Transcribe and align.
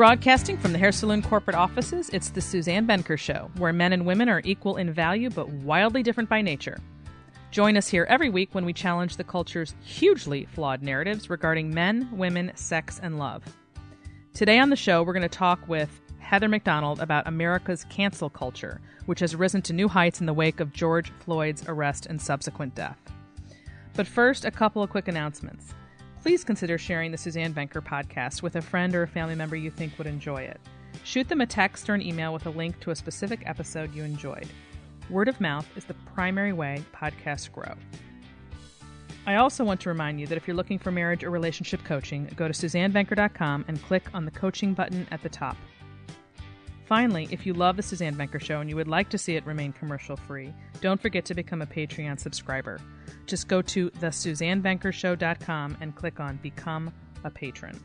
Broadcasting 0.00 0.56
from 0.56 0.72
the 0.72 0.78
Hair 0.78 0.92
Saloon 0.92 1.20
corporate 1.20 1.54
offices, 1.54 2.08
it's 2.08 2.30
the 2.30 2.40
Suzanne 2.40 2.86
Venker 2.86 3.18
Show, 3.18 3.50
where 3.58 3.70
men 3.70 3.92
and 3.92 4.06
women 4.06 4.30
are 4.30 4.40
equal 4.46 4.78
in 4.78 4.90
value 4.90 5.28
but 5.28 5.50
wildly 5.50 6.02
different 6.02 6.30
by 6.30 6.40
nature. 6.40 6.80
Join 7.50 7.76
us 7.76 7.86
here 7.86 8.06
every 8.08 8.30
week 8.30 8.48
when 8.54 8.64
we 8.64 8.72
challenge 8.72 9.18
the 9.18 9.24
culture's 9.24 9.74
hugely 9.84 10.46
flawed 10.46 10.82
narratives 10.82 11.28
regarding 11.28 11.74
men, 11.74 12.08
women, 12.12 12.50
sex, 12.54 12.98
and 13.02 13.18
love. 13.18 13.44
Today 14.32 14.58
on 14.58 14.70
the 14.70 14.74
show, 14.74 15.02
we're 15.02 15.12
going 15.12 15.20
to 15.20 15.28
talk 15.28 15.60
with 15.68 16.00
Heather 16.18 16.48
Mac 16.48 16.64
Donald 16.64 17.00
about 17.00 17.28
America's 17.28 17.84
cancel 17.90 18.30
culture, 18.30 18.80
which 19.04 19.20
has 19.20 19.36
risen 19.36 19.60
to 19.60 19.74
new 19.74 19.86
heights 19.86 20.20
in 20.20 20.24
the 20.24 20.32
wake 20.32 20.60
of 20.60 20.72
George 20.72 21.12
Floyd's 21.18 21.68
arrest 21.68 22.06
and 22.06 22.18
subsequent 22.18 22.74
death. 22.74 22.96
But 23.96 24.06
first, 24.06 24.46
a 24.46 24.50
couple 24.50 24.82
of 24.82 24.88
quick 24.88 25.08
announcements 25.08 25.74
please 26.22 26.44
consider 26.44 26.78
sharing 26.78 27.10
the 27.10 27.18
Suzanne 27.18 27.54
Venker 27.54 27.80
podcast 27.80 28.42
with 28.42 28.56
a 28.56 28.62
friend 28.62 28.94
or 28.94 29.02
a 29.02 29.08
family 29.08 29.34
member 29.34 29.56
you 29.56 29.70
think 29.70 29.96
would 29.98 30.06
enjoy 30.06 30.42
it. 30.42 30.60
Shoot 31.04 31.28
them 31.28 31.40
a 31.40 31.46
text 31.46 31.88
or 31.88 31.94
an 31.94 32.02
email 32.02 32.32
with 32.32 32.46
a 32.46 32.50
link 32.50 32.78
to 32.80 32.90
a 32.90 32.96
specific 32.96 33.42
episode 33.46 33.94
you 33.94 34.04
enjoyed. 34.04 34.48
Word 35.08 35.28
of 35.28 35.40
mouth 35.40 35.66
is 35.76 35.84
the 35.84 35.94
primary 36.14 36.52
way 36.52 36.84
podcasts 36.94 37.50
grow. 37.50 37.74
I 39.26 39.36
also 39.36 39.64
want 39.64 39.80
to 39.82 39.88
remind 39.88 40.20
you 40.20 40.26
that 40.26 40.36
if 40.36 40.46
you're 40.46 40.56
looking 40.56 40.78
for 40.78 40.90
marriage 40.90 41.24
or 41.24 41.30
relationship 41.30 41.84
coaching, 41.84 42.30
go 42.36 42.48
to 42.48 42.54
SuzanneVenker.com 42.54 43.64
and 43.68 43.82
click 43.82 44.04
on 44.14 44.24
the 44.24 44.30
coaching 44.30 44.74
button 44.74 45.06
at 45.10 45.22
the 45.22 45.28
top. 45.28 45.56
Finally, 46.90 47.28
if 47.30 47.46
you 47.46 47.54
love 47.54 47.76
The 47.76 47.84
Suzanne 47.84 48.16
Venker 48.16 48.42
Show 48.42 48.58
and 48.58 48.68
you 48.68 48.74
would 48.74 48.88
like 48.88 49.10
to 49.10 49.16
see 49.16 49.36
it 49.36 49.46
remain 49.46 49.72
commercial 49.72 50.16
free, 50.16 50.52
don't 50.80 51.00
forget 51.00 51.24
to 51.26 51.34
become 51.34 51.62
a 51.62 51.66
Patreon 51.66 52.18
subscriber. 52.18 52.80
Just 53.26 53.46
go 53.46 53.62
to 53.62 53.90
thesuzannevenkershow.com 53.90 55.76
and 55.80 55.94
click 55.94 56.18
on 56.18 56.40
Become 56.42 56.92
a 57.22 57.30
Patron. 57.30 57.78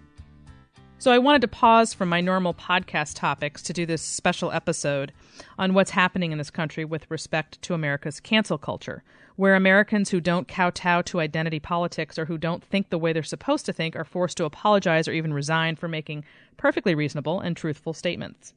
So, 0.98 1.12
I 1.12 1.20
wanted 1.20 1.42
to 1.42 1.48
pause 1.48 1.94
from 1.94 2.10
my 2.10 2.20
normal 2.20 2.56
podcast 2.56 3.14
topics 3.16 3.62
to 3.62 3.74
do 3.74 3.86
this 3.86 4.02
special 4.02 4.52
episode 4.52 5.14
on 5.60 5.76
what's 5.76 5.92
happening 5.92 6.32
in 6.32 6.40
this 6.40 6.50
country 6.50 6.84
with 6.84 7.06
respect 7.12 7.62
to 7.62 7.76
America's 7.76 8.20
cancel 8.20 8.58
culture, 8.58 9.04
where 9.36 9.54
Americans 9.54 10.10
who 10.10 10.20
don't 10.20 10.48
kowtow 10.48 11.04
to 11.04 11.20
identity 11.20 11.60
politics 11.60 12.18
or 12.18 12.26
who 12.26 12.40
don't 12.40 12.64
think 12.64 12.90
the 12.90 12.98
way 12.98 13.14
they're 13.14 13.22
supposed 13.22 13.68
to 13.68 13.74
think 13.74 13.96
are 13.96 14.04
forced 14.04 14.38
to 14.38 14.46
apologize 14.46 15.08
or 15.08 15.12
even 15.12 15.32
resign 15.32 15.76
for 15.76 15.88
making 15.88 16.26
perfectly 16.58 16.96
reasonable 16.96 17.40
and 17.40 17.56
truthful 17.56 17.94
statements. 17.94 18.56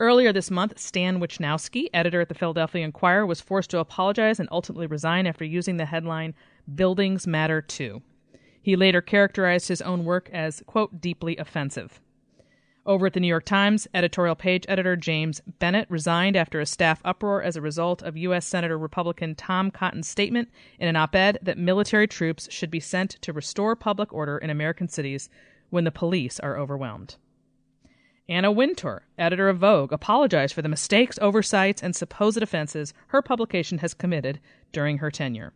Earlier 0.00 0.32
this 0.32 0.50
month, 0.50 0.78
Stan 0.78 1.20
Wischnowski, 1.20 1.88
editor 1.92 2.22
at 2.22 2.30
the 2.30 2.34
Philadelphia 2.34 2.82
Inquirer, 2.86 3.26
was 3.26 3.42
forced 3.42 3.68
to 3.68 3.80
apologize 3.80 4.40
and 4.40 4.48
ultimately 4.50 4.86
resign 4.86 5.26
after 5.26 5.44
using 5.44 5.76
the 5.76 5.84
headline, 5.84 6.34
Buildings 6.74 7.26
Matter 7.26 7.60
Too. 7.60 8.00
He 8.62 8.76
later 8.76 9.02
characterized 9.02 9.68
his 9.68 9.82
own 9.82 10.06
work 10.06 10.30
as, 10.32 10.62
quote, 10.66 11.02
deeply 11.02 11.36
offensive. 11.36 12.00
Over 12.86 13.08
at 13.08 13.12
the 13.12 13.20
New 13.20 13.28
York 13.28 13.44
Times, 13.44 13.86
editorial 13.92 14.34
page 14.36 14.64
editor 14.70 14.96
James 14.96 15.42
Bennet 15.58 15.86
resigned 15.90 16.34
after 16.34 16.60
a 16.60 16.66
staff 16.66 17.02
uproar 17.04 17.42
as 17.42 17.56
a 17.56 17.60
result 17.60 18.00
of 18.00 18.16
U.S. 18.16 18.46
Senator 18.46 18.78
Republican 18.78 19.34
Tom 19.34 19.70
Cotton's 19.70 20.08
statement 20.08 20.48
in 20.78 20.88
an 20.88 20.96
op 20.96 21.14
ed 21.14 21.38
that 21.42 21.58
military 21.58 22.08
troops 22.08 22.50
should 22.50 22.70
be 22.70 22.80
sent 22.80 23.10
to 23.20 23.34
restore 23.34 23.76
public 23.76 24.14
order 24.14 24.38
in 24.38 24.48
American 24.48 24.88
cities 24.88 25.28
when 25.68 25.84
the 25.84 25.90
police 25.90 26.40
are 26.40 26.56
overwhelmed. 26.56 27.16
Anna 28.30 28.52
Wintour, 28.52 29.02
editor 29.18 29.48
of 29.48 29.58
Vogue, 29.58 29.92
apologized 29.92 30.54
for 30.54 30.62
the 30.62 30.68
mistakes, 30.68 31.18
oversights, 31.20 31.82
and 31.82 31.96
supposed 31.96 32.40
offenses 32.40 32.94
her 33.08 33.20
publication 33.20 33.78
has 33.78 33.92
committed 33.92 34.38
during 34.70 34.98
her 34.98 35.10
tenure. 35.10 35.52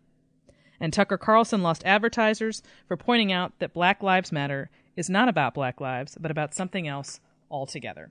And 0.81 0.93
Tucker 0.93 1.17
Carlson 1.17 1.63
lost 1.63 1.85
advertisers 1.87 2.65
for 2.89 2.97
pointing 2.97 3.31
out 3.31 3.53
that 3.61 3.73
Black 3.73 4.03
Lives 4.03 4.33
Matter 4.33 4.71
is 4.97 5.09
not 5.09 5.29
about 5.29 5.55
Black 5.55 5.81
lives, 5.81 6.19
but 6.21 6.33
about 6.33 6.53
something 6.53 6.89
else 6.89 7.21
altogether. 7.49 8.11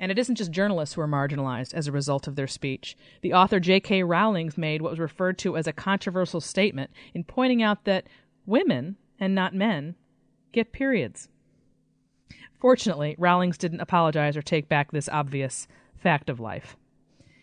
And 0.00 0.10
it 0.10 0.18
isn't 0.18 0.34
just 0.34 0.50
journalists 0.50 0.96
who 0.96 1.00
are 1.00 1.06
marginalized 1.06 1.74
as 1.74 1.86
a 1.86 1.92
result 1.92 2.26
of 2.26 2.34
their 2.34 2.48
speech. 2.48 2.96
The 3.20 3.34
author 3.34 3.60
J.K. 3.60 4.02
Rowling 4.02 4.50
made 4.56 4.82
what 4.82 4.90
was 4.90 4.98
referred 4.98 5.38
to 5.38 5.56
as 5.56 5.68
a 5.68 5.72
controversial 5.72 6.40
statement 6.40 6.90
in 7.14 7.22
pointing 7.22 7.62
out 7.62 7.84
that 7.84 8.08
women, 8.46 8.96
and 9.20 9.32
not 9.32 9.54
men, 9.54 9.94
get 10.50 10.72
periods. 10.72 11.28
Fortunately, 12.62 13.16
Rowlings 13.18 13.58
didn't 13.58 13.80
apologize 13.80 14.36
or 14.36 14.40
take 14.40 14.68
back 14.68 14.92
this 14.92 15.08
obvious 15.08 15.66
fact 15.96 16.30
of 16.30 16.38
life. 16.38 16.76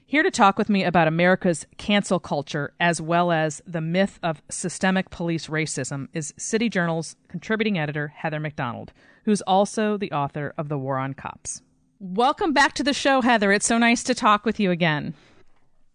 Here 0.05 0.23
to 0.23 0.31
talk 0.31 0.57
with 0.57 0.69
me 0.69 0.85
about 0.85 1.09
America's 1.09 1.67
cancel 1.75 2.21
culture 2.21 2.71
as 2.79 3.01
well 3.01 3.29
as 3.29 3.61
the 3.67 3.81
myth 3.81 4.17
of 4.23 4.41
systemic 4.49 5.09
police 5.09 5.47
racism 5.47 6.07
is 6.13 6.33
City 6.37 6.69
Journal's 6.69 7.17
contributing 7.27 7.77
editor, 7.77 8.07
Heather 8.07 8.39
Mac 8.39 8.55
Donald, 8.55 8.93
who's 9.25 9.41
also 9.41 9.97
the 9.97 10.13
author 10.13 10.53
of 10.57 10.69
The 10.69 10.77
War 10.77 10.97
on 10.97 11.13
Cops. 11.13 11.63
Welcome 11.99 12.53
back 12.53 12.71
to 12.75 12.83
the 12.83 12.93
show, 12.93 13.19
Heather. 13.19 13.51
It's 13.51 13.67
so 13.67 13.77
nice 13.77 14.03
to 14.03 14.15
talk 14.15 14.45
with 14.45 14.57
you 14.57 14.71
again. 14.71 15.13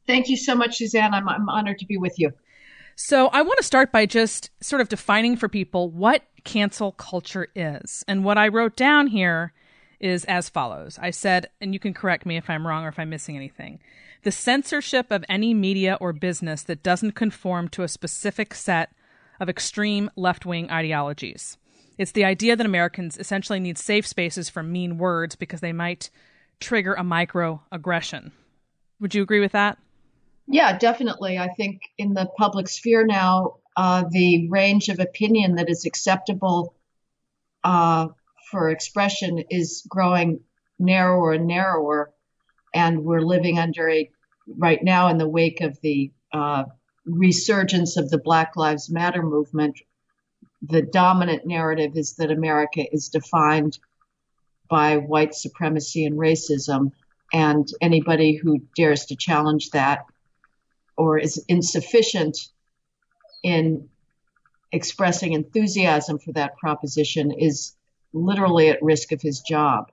Thank 0.06 0.28
you 0.28 0.36
so 0.36 0.54
much, 0.54 0.76
Suzanne. 0.76 1.14
I'm, 1.14 1.26
I'm 1.30 1.48
honored 1.48 1.78
to 1.78 1.86
be 1.86 1.96
with 1.96 2.18
you. 2.18 2.30
So, 2.96 3.28
I 3.28 3.42
want 3.42 3.58
to 3.58 3.64
start 3.64 3.90
by 3.90 4.06
just 4.06 4.50
sort 4.60 4.80
of 4.80 4.88
defining 4.88 5.36
for 5.36 5.48
people 5.48 5.90
what 5.90 6.22
cancel 6.44 6.92
culture 6.92 7.48
is. 7.54 8.04
And 8.06 8.24
what 8.24 8.38
I 8.38 8.48
wrote 8.48 8.76
down 8.76 9.08
here 9.08 9.52
is 10.00 10.24
as 10.26 10.48
follows 10.48 10.98
I 11.00 11.10
said, 11.10 11.48
and 11.60 11.72
you 11.72 11.80
can 11.80 11.94
correct 11.94 12.26
me 12.26 12.36
if 12.36 12.50
I'm 12.50 12.66
wrong 12.66 12.84
or 12.84 12.88
if 12.88 12.98
I'm 12.98 13.10
missing 13.10 13.36
anything 13.36 13.80
the 14.24 14.32
censorship 14.32 15.10
of 15.10 15.24
any 15.28 15.54
media 15.54 15.98
or 16.00 16.12
business 16.12 16.62
that 16.62 16.82
doesn't 16.82 17.12
conform 17.12 17.68
to 17.68 17.82
a 17.82 17.88
specific 17.88 18.54
set 18.54 18.90
of 19.38 19.48
extreme 19.48 20.10
left 20.16 20.46
wing 20.46 20.70
ideologies. 20.70 21.58
It's 21.98 22.12
the 22.12 22.24
idea 22.24 22.56
that 22.56 22.66
Americans 22.66 23.18
essentially 23.18 23.60
need 23.60 23.78
safe 23.78 24.06
spaces 24.06 24.48
for 24.48 24.62
mean 24.62 24.98
words 24.98 25.36
because 25.36 25.60
they 25.60 25.72
might 25.72 26.10
trigger 26.58 26.94
a 26.94 27.02
microaggression. 27.02 28.32
Would 28.98 29.14
you 29.14 29.22
agree 29.22 29.40
with 29.40 29.52
that? 29.52 29.78
Yeah, 30.46 30.76
definitely. 30.76 31.38
I 31.38 31.48
think 31.48 31.82
in 31.96 32.14
the 32.14 32.26
public 32.36 32.68
sphere 32.68 33.06
now, 33.06 33.56
uh, 33.76 34.04
the 34.10 34.48
range 34.48 34.88
of 34.88 35.00
opinion 35.00 35.56
that 35.56 35.70
is 35.70 35.84
acceptable 35.84 36.74
uh, 37.62 38.08
for 38.50 38.70
expression 38.70 39.44
is 39.50 39.84
growing 39.88 40.40
narrower 40.78 41.32
and 41.32 41.46
narrower. 41.46 42.12
And 42.74 43.04
we're 43.04 43.20
living 43.22 43.58
under 43.58 43.88
a, 43.88 44.10
right 44.58 44.82
now 44.82 45.08
in 45.08 45.18
the 45.18 45.28
wake 45.28 45.60
of 45.60 45.80
the 45.80 46.12
uh, 46.32 46.64
resurgence 47.06 47.96
of 47.96 48.10
the 48.10 48.18
Black 48.18 48.56
Lives 48.56 48.90
Matter 48.90 49.22
movement, 49.22 49.78
the 50.62 50.82
dominant 50.82 51.46
narrative 51.46 51.96
is 51.96 52.14
that 52.16 52.30
America 52.30 52.84
is 52.92 53.08
defined 53.08 53.78
by 54.68 54.96
white 54.96 55.34
supremacy 55.34 56.04
and 56.04 56.18
racism. 56.18 56.92
And 57.32 57.68
anybody 57.80 58.36
who 58.36 58.60
dares 58.76 59.06
to 59.06 59.16
challenge 59.16 59.70
that 59.70 60.04
or 60.96 61.18
is 61.18 61.42
insufficient 61.48 62.38
in 63.42 63.88
expressing 64.72 65.32
enthusiasm 65.32 66.18
for 66.18 66.32
that 66.32 66.56
proposition 66.56 67.30
is 67.30 67.74
literally 68.12 68.68
at 68.68 68.82
risk 68.82 69.12
of 69.12 69.20
his 69.20 69.40
job. 69.40 69.90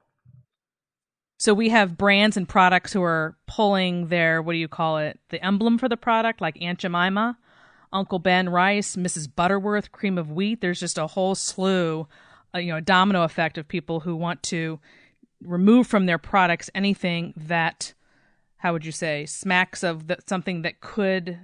So 1.38 1.56
we 1.56 1.70
have 1.70 1.98
brands 1.98 2.38
and 2.38 2.48
products 2.48 2.94
who 2.94 3.02
are 3.02 3.36
pulling 3.48 4.08
their 4.08 4.42
what 4.42 4.54
do 4.54 4.60
you 4.60 4.68
call 4.68 5.00
it? 5.00 5.20
The 5.30 5.44
emblem 5.44 5.80
for 5.80 5.90
the 5.90 5.98
product, 5.98 6.40
like 6.40 6.62
Aunt 6.62 6.80
Jemima, 6.80 7.38
Uncle 7.92 8.20
Ben 8.20 8.50
rice, 8.50 8.96
Mrs. 8.96 9.28
Butterworth 9.34 9.92
cream 9.92 10.18
of 10.18 10.32
wheat. 10.32 10.62
There's 10.62 10.80
just 10.80 10.98
a 10.98 11.08
whole 11.08 11.34
slew, 11.36 12.08
uh, 12.54 12.60
you 12.60 12.72
know, 12.72 12.78
a 12.78 12.82
domino 12.82 13.24
effect 13.24 13.58
of 13.58 13.68
people 13.68 14.02
who 14.02 14.16
want 14.16 14.44
to 14.44 14.80
remove 15.44 15.88
from 15.88 16.06
their 16.06 16.20
products 16.20 16.70
anything 16.76 17.34
that, 17.36 17.94
how 18.62 18.74
would 18.74 18.86
you 18.86 18.92
say, 18.92 19.26
smacks 19.26 19.84
of 19.84 20.04
something 20.28 20.62
that 20.62 20.82
could 20.82 21.40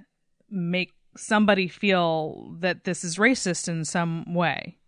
make 0.48 0.92
somebody 1.16 1.66
feel 1.66 2.54
that 2.60 2.84
this 2.84 3.02
is 3.02 3.16
racist 3.16 3.66
in 3.66 3.84
some 3.84 4.34
way. 4.34 4.78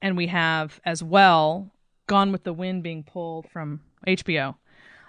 And 0.00 0.16
we 0.16 0.28
have 0.28 0.80
as 0.84 1.02
well 1.02 1.72
Gone 2.06 2.30
with 2.30 2.44
the 2.44 2.52
Wind 2.52 2.84
being 2.84 3.02
pulled 3.02 3.50
from 3.50 3.80
HBO. 4.06 4.54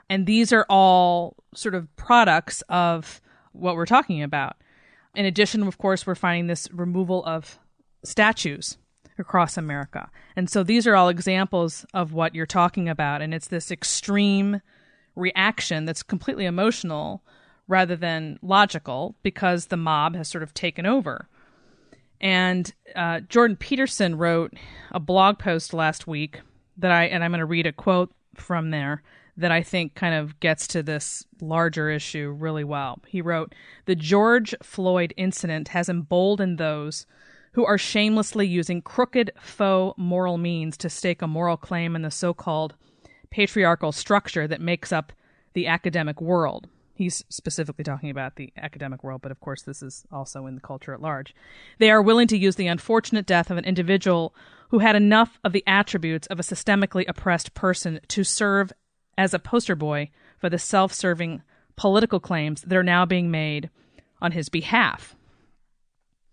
And 0.09 0.25
these 0.25 0.51
are 0.51 0.65
all 0.67 1.35
sort 1.53 1.75
of 1.75 1.95
products 1.95 2.63
of 2.69 3.21
what 3.51 3.75
we're 3.75 3.85
talking 3.85 4.23
about. 4.23 4.55
In 5.13 5.25
addition, 5.25 5.61
of 5.67 5.77
course, 5.77 6.07
we're 6.07 6.15
finding 6.15 6.47
this 6.47 6.67
removal 6.71 7.23
of 7.25 7.59
statues 8.03 8.79
across 9.19 9.57
America. 9.57 10.09
And 10.35 10.49
so 10.49 10.63
these 10.63 10.87
are 10.87 10.95
all 10.95 11.09
examples 11.09 11.85
of 11.93 12.13
what 12.13 12.33
you're 12.33 12.47
talking 12.47 12.89
about. 12.89 13.21
And 13.21 13.31
it's 13.31 13.47
this 13.47 13.69
extreme 13.69 14.61
reaction 15.21 15.85
that's 15.85 16.03
completely 16.03 16.45
emotional 16.45 17.23
rather 17.67 17.95
than 17.95 18.37
logical 18.41 19.15
because 19.23 19.67
the 19.67 19.77
mob 19.77 20.15
has 20.15 20.27
sort 20.27 20.43
of 20.43 20.53
taken 20.53 20.85
over. 20.85 21.29
And 22.19 22.71
uh, 22.95 23.21
Jordan 23.21 23.55
Peterson 23.55 24.17
wrote 24.17 24.53
a 24.91 24.99
blog 24.99 25.39
post 25.39 25.73
last 25.73 26.05
week 26.05 26.41
that 26.77 26.91
I, 26.91 27.05
and 27.05 27.23
I'm 27.23 27.31
going 27.31 27.39
to 27.39 27.45
read 27.45 27.65
a 27.65 27.71
quote 27.71 28.13
from 28.35 28.69
there 28.69 29.01
that 29.37 29.51
I 29.51 29.63
think 29.63 29.95
kind 29.95 30.13
of 30.13 30.39
gets 30.39 30.67
to 30.67 30.83
this 30.83 31.25
larger 31.41 31.89
issue 31.89 32.35
really 32.37 32.63
well. 32.63 32.99
He 33.07 33.21
wrote 33.21 33.55
The 33.85 33.95
George 33.95 34.53
Floyd 34.61 35.13
incident 35.17 35.69
has 35.69 35.89
emboldened 35.89 36.57
those 36.57 37.05
who 37.53 37.65
are 37.65 37.77
shamelessly 37.77 38.47
using 38.47 38.81
crooked 38.81 39.31
faux 39.39 39.97
moral 39.97 40.37
means 40.37 40.77
to 40.77 40.89
stake 40.89 41.21
a 41.21 41.27
moral 41.27 41.57
claim 41.57 41.95
in 41.95 42.01
the 42.01 42.11
so 42.11 42.33
called 42.33 42.75
patriarchal 43.31 43.91
structure 43.91 44.47
that 44.47 44.61
makes 44.61 44.91
up 44.91 45.11
the 45.53 45.67
academic 45.67 46.21
world. 46.21 46.67
He's 46.93 47.23
specifically 47.29 47.83
talking 47.83 48.11
about 48.11 48.35
the 48.35 48.53
academic 48.57 49.03
world, 49.03 49.21
but 49.21 49.31
of 49.31 49.39
course, 49.39 49.63
this 49.63 49.81
is 49.81 50.05
also 50.11 50.45
in 50.45 50.55
the 50.55 50.61
culture 50.61 50.93
at 50.93 51.01
large. 51.01 51.33
They 51.79 51.89
are 51.89 52.01
willing 52.01 52.27
to 52.27 52.37
use 52.37 52.57
the 52.57 52.67
unfortunate 52.67 53.25
death 53.25 53.49
of 53.49 53.57
an 53.57 53.65
individual 53.65 54.35
who 54.69 54.79
had 54.79 54.95
enough 54.95 55.39
of 55.43 55.51
the 55.51 55.63
attributes 55.65 56.27
of 56.27 56.39
a 56.39 56.43
systemically 56.43 57.05
oppressed 57.07 57.53
person 57.53 57.99
to 58.09 58.23
serve 58.23 58.71
as 59.17 59.33
a 59.33 59.39
poster 59.39 59.75
boy 59.75 60.11
for 60.37 60.49
the 60.49 60.59
self 60.59 60.93
serving 60.93 61.41
political 61.75 62.19
claims 62.19 62.61
that 62.61 62.77
are 62.77 62.83
now 62.83 63.05
being 63.05 63.31
made 63.31 63.69
on 64.21 64.33
his 64.33 64.49
behalf. 64.49 65.15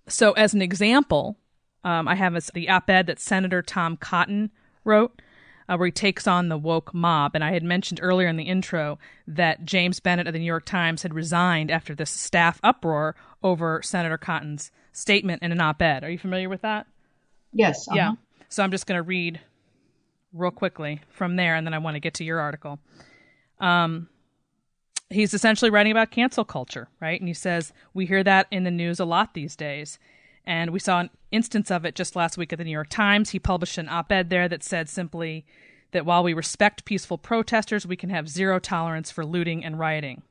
So, 0.07 0.33
as 0.33 0.55
an 0.55 0.63
example, 0.63 1.39
um, 1.85 2.07
I 2.07 2.15
have 2.15 2.35
a, 2.35 2.43
the 2.53 2.69
op 2.69 2.91
ed 2.91 3.07
that 3.07 3.21
Senator 3.21 3.63
Tom 3.63 3.97
Cotton 3.97 4.51
wrote, 4.85 5.21
uh, 5.69 5.77
where 5.77 5.87
he 5.87 5.93
takes 5.93 6.27
on 6.27 6.49
the 6.49 6.57
woke 6.57 6.95
mob. 6.95 7.33
And 7.35 7.45
I 7.45 7.53
had 7.53 7.63
mentioned 7.63 8.01
earlier 8.03 8.29
in 8.29 8.37
the 8.37 8.45
intro 8.45 8.99
that 9.27 9.65
James 9.65 10.01
Bennet 10.01 10.27
of 10.27 10.33
the 10.33 10.39
New 10.39 10.45
York 10.45 10.65
Times 10.65 11.03
had 11.03 11.15
resigned 11.15 11.71
after 11.71 11.95
this 11.95 12.11
staff 12.11 12.59
uproar 12.63 13.15
over 13.43 13.83
Senator 13.83 14.19
Cotton's 14.19 14.71
statement 14.93 15.43
in 15.43 15.53
an 15.53 15.61
op 15.61 15.83
ed. 15.83 16.05
Are 16.05 16.11
you 16.11 16.19
familiar 16.19 16.49
with 16.49 16.63
that? 16.63 16.87
Yes. 17.53 17.87
Uh-huh. 17.89 17.97
Yeah. 17.97 18.13
So, 18.49 18.63
I'm 18.63 18.71
just 18.71 18.87
going 18.87 18.99
to 18.99 19.03
read 19.03 19.41
real 20.33 20.51
quickly 20.51 21.01
from 21.11 21.37
there, 21.37 21.55
and 21.55 21.67
then 21.67 21.75
I 21.75 21.79
want 21.79 21.97
to 21.97 22.01
get 22.01 22.15
to 22.15 22.25
your 22.25 22.41
article. 22.41 22.79
Um, 23.61 24.09
he's 25.11 25.35
essentially 25.35 25.71
writing 25.71 25.93
about 25.93 26.11
cancel 26.11 26.45
culture, 26.45 26.89
right? 27.01 27.21
And 27.21 27.29
he 27.29 27.35
says, 27.35 27.73
We 27.95 28.07
hear 28.07 28.23
that 28.25 28.47
in 28.51 28.65
the 28.65 28.71
news 28.71 29.01
a 29.01 29.05
lot 29.05 29.35
these 29.35 29.57
days. 29.57 29.99
And 30.49 30.71
we 30.71 30.79
saw 30.79 31.01
an 31.01 31.11
instance 31.31 31.71
of 31.71 31.85
it 31.85 31.95
just 31.95 32.17
last 32.17 32.39
week 32.39 32.55
at 32.55 32.59
the 32.59 32.65
New 32.65 32.71
York 32.71 32.89
Times. 32.89 33.31
He 33.31 33.39
published 33.39 33.77
an 33.77 33.87
op 33.91 34.11
ed 34.11 34.31
there 34.31 34.49
that 34.49 34.65
said 34.65 34.89
simply 34.89 35.45
that 35.93 36.07
while 36.07 36.23
we 36.23 36.33
respect 36.33 36.87
peaceful 36.87 37.19
protesters, 37.19 37.87
we 37.87 37.97
can 37.97 38.09
have 38.09 38.31
zero 38.31 38.59
tolerance 38.59 39.11
for 39.11 39.27
looting 39.27 39.63
and 39.63 39.79
rioting. 39.79 40.23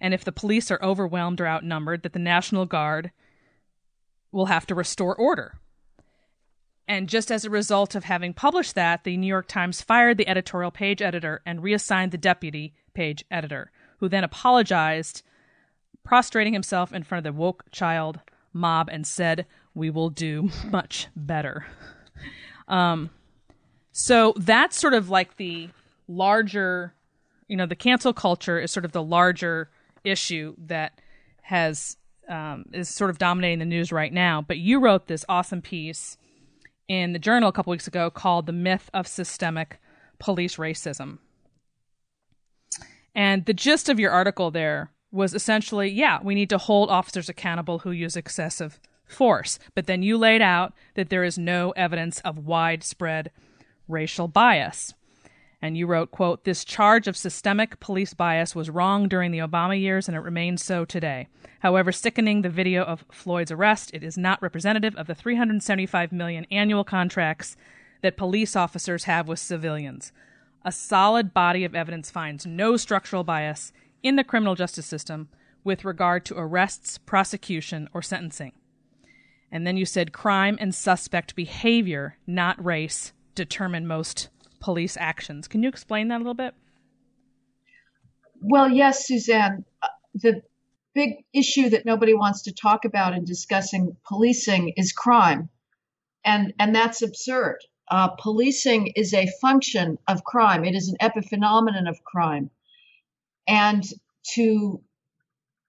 And 0.00 0.14
if 0.14 0.24
the 0.24 0.32
police 0.32 0.70
are 0.70 0.82
overwhelmed 0.82 1.42
or 1.42 1.46
outnumbered, 1.46 2.04
that 2.04 2.14
the 2.14 2.18
National 2.18 2.64
Guard 2.64 3.10
will 4.32 4.46
have 4.46 4.66
to 4.66 4.74
restore 4.74 5.14
order. 5.14 5.58
And 6.88 7.06
just 7.06 7.30
as 7.30 7.44
a 7.44 7.50
result 7.50 7.94
of 7.94 8.04
having 8.04 8.32
published 8.32 8.74
that, 8.76 9.04
the 9.04 9.18
New 9.18 9.26
York 9.26 9.46
Times 9.46 9.82
fired 9.82 10.16
the 10.16 10.28
editorial 10.28 10.70
page 10.70 11.02
editor 11.02 11.42
and 11.44 11.62
reassigned 11.62 12.12
the 12.12 12.18
deputy 12.18 12.72
page 12.94 13.26
editor 13.30 13.70
who 13.98 14.08
then 14.08 14.24
apologized, 14.24 15.22
prostrating 16.02 16.54
himself 16.54 16.94
in 16.94 17.02
front 17.02 17.26
of 17.26 17.34
the 17.34 17.38
woke 17.38 17.64
child 17.70 18.20
mob 18.52 18.88
and 18.90 19.06
said, 19.06 19.46
We 19.74 19.90
will 19.90 20.10
do 20.10 20.50
much 20.70 21.08
better. 21.16 21.66
Um, 22.68 23.10
so 23.92 24.34
that's 24.36 24.78
sort 24.78 24.94
of 24.94 25.10
like 25.10 25.36
the 25.36 25.68
larger, 26.06 26.94
you 27.48 27.56
know, 27.56 27.66
the 27.66 27.76
cancel 27.76 28.12
culture 28.12 28.58
is 28.58 28.70
sort 28.70 28.84
of 28.84 28.92
the 28.92 29.02
larger 29.02 29.70
issue 30.04 30.54
that 30.66 31.00
has 31.42 31.96
um, 32.28 32.66
is 32.72 32.88
sort 32.88 33.10
of 33.10 33.18
dominating 33.18 33.58
the 33.58 33.64
news 33.64 33.90
right 33.90 34.12
now. 34.12 34.40
But 34.40 34.58
you 34.58 34.78
wrote 34.78 35.08
this 35.08 35.24
awesome 35.28 35.60
piece 35.60 36.16
in 36.86 37.12
the 37.12 37.18
journal 37.18 37.48
a 37.48 37.52
couple 37.52 37.72
weeks 37.72 37.88
ago 37.88 38.10
called 38.10 38.46
"The 38.46 38.52
Myth 38.52 38.88
of 38.94 39.08
Systemic 39.08 39.80
Police 40.18 40.56
Racism." 40.56 41.18
And 43.14 43.44
the 43.44 43.52
gist 43.52 43.88
of 43.88 43.98
your 43.98 44.12
article 44.12 44.52
there 44.52 44.92
was 45.12 45.34
essentially, 45.34 45.88
yeah, 45.88 46.18
we 46.22 46.34
need 46.34 46.50
to 46.50 46.58
hold 46.58 46.90
officers 46.90 47.28
accountable 47.28 47.80
who 47.80 47.90
use 47.90 48.16
excessive 48.16 48.78
force. 49.04 49.58
But 49.74 49.86
then 49.86 50.02
you 50.02 50.16
laid 50.16 50.42
out 50.42 50.72
that 50.94 51.10
there 51.10 51.24
is 51.24 51.38
no 51.38 51.70
evidence 51.72 52.20
of 52.20 52.46
widespread 52.46 53.30
racial 53.88 54.28
bias. 54.28 54.94
And 55.62 55.76
you 55.76 55.86
wrote, 55.86 56.10
quote, 56.10 56.44
this 56.44 56.64
charge 56.64 57.06
of 57.06 57.16
systemic 57.16 57.80
police 57.80 58.14
bias 58.14 58.54
was 58.54 58.70
wrong 58.70 59.08
during 59.08 59.30
the 59.30 59.40
Obama 59.40 59.78
years 59.78 60.08
and 60.08 60.16
it 60.16 60.20
remains 60.20 60.64
so 60.64 60.84
today. 60.84 61.28
However, 61.58 61.92
sickening 61.92 62.40
the 62.40 62.48
video 62.48 62.82
of 62.82 63.04
Floyd's 63.10 63.52
arrest, 63.52 63.90
it 63.92 64.02
is 64.02 64.16
not 64.16 64.40
representative 64.40 64.96
of 64.96 65.06
the 65.06 65.14
375 65.14 66.12
million 66.12 66.46
annual 66.50 66.84
contracts 66.84 67.56
that 68.00 68.16
police 68.16 68.56
officers 68.56 69.04
have 69.04 69.28
with 69.28 69.38
civilians 69.38 70.12
a 70.64 70.72
solid 70.72 71.32
body 71.32 71.64
of 71.64 71.74
evidence 71.74 72.10
finds 72.10 72.44
no 72.44 72.76
structural 72.76 73.24
bias 73.24 73.72
in 74.02 74.16
the 74.16 74.24
criminal 74.24 74.54
justice 74.54 74.86
system 74.86 75.28
with 75.64 75.84
regard 75.84 76.24
to 76.24 76.38
arrests, 76.38 76.98
prosecution, 76.98 77.88
or 77.92 78.02
sentencing. 78.02 78.52
And 79.52 79.66
then 79.66 79.76
you 79.76 79.84
said 79.84 80.12
crime 80.12 80.56
and 80.60 80.74
suspect 80.74 81.34
behavior, 81.34 82.16
not 82.26 82.62
race, 82.64 83.12
determine 83.34 83.86
most 83.86 84.28
police 84.60 84.96
actions. 84.96 85.48
Can 85.48 85.62
you 85.62 85.68
explain 85.68 86.08
that 86.08 86.16
a 86.16 86.18
little 86.18 86.34
bit? 86.34 86.54
Well, 88.40 88.70
yes, 88.70 89.06
Suzanne. 89.06 89.64
Uh, 89.82 89.88
the 90.14 90.42
big 90.94 91.24
issue 91.34 91.70
that 91.70 91.84
nobody 91.84 92.14
wants 92.14 92.42
to 92.42 92.52
talk 92.52 92.84
about 92.84 93.14
in 93.14 93.24
discussing 93.24 93.96
policing 94.06 94.72
is 94.76 94.92
crime. 94.92 95.50
And, 96.24 96.52
and 96.58 96.74
that's 96.74 97.02
absurd 97.02 97.58
uh, 97.90 98.08
policing 98.08 98.88
is 98.94 99.12
a 99.12 99.28
function 99.40 99.98
of 100.06 100.24
crime. 100.24 100.64
It 100.64 100.74
is 100.74 100.88
an 100.88 100.96
epiphenomenon 101.02 101.88
of 101.88 102.02
crime. 102.04 102.50
And 103.46 103.84
to 104.34 104.82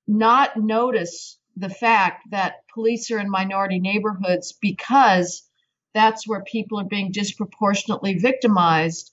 not 0.07 0.57
notice 0.57 1.38
the 1.56 1.69
fact 1.69 2.29
that 2.31 2.68
police 2.73 3.12
are 3.12 3.19
in 3.19 3.29
minority 3.29 3.79
neighborhoods 3.79 4.53
because 4.62 5.44
that's 5.94 6.27
where 6.27 6.44
people 6.44 6.79
are 6.79 6.85
being 6.85 7.12
disproportionately 7.12 8.15
victimized 8.15 9.12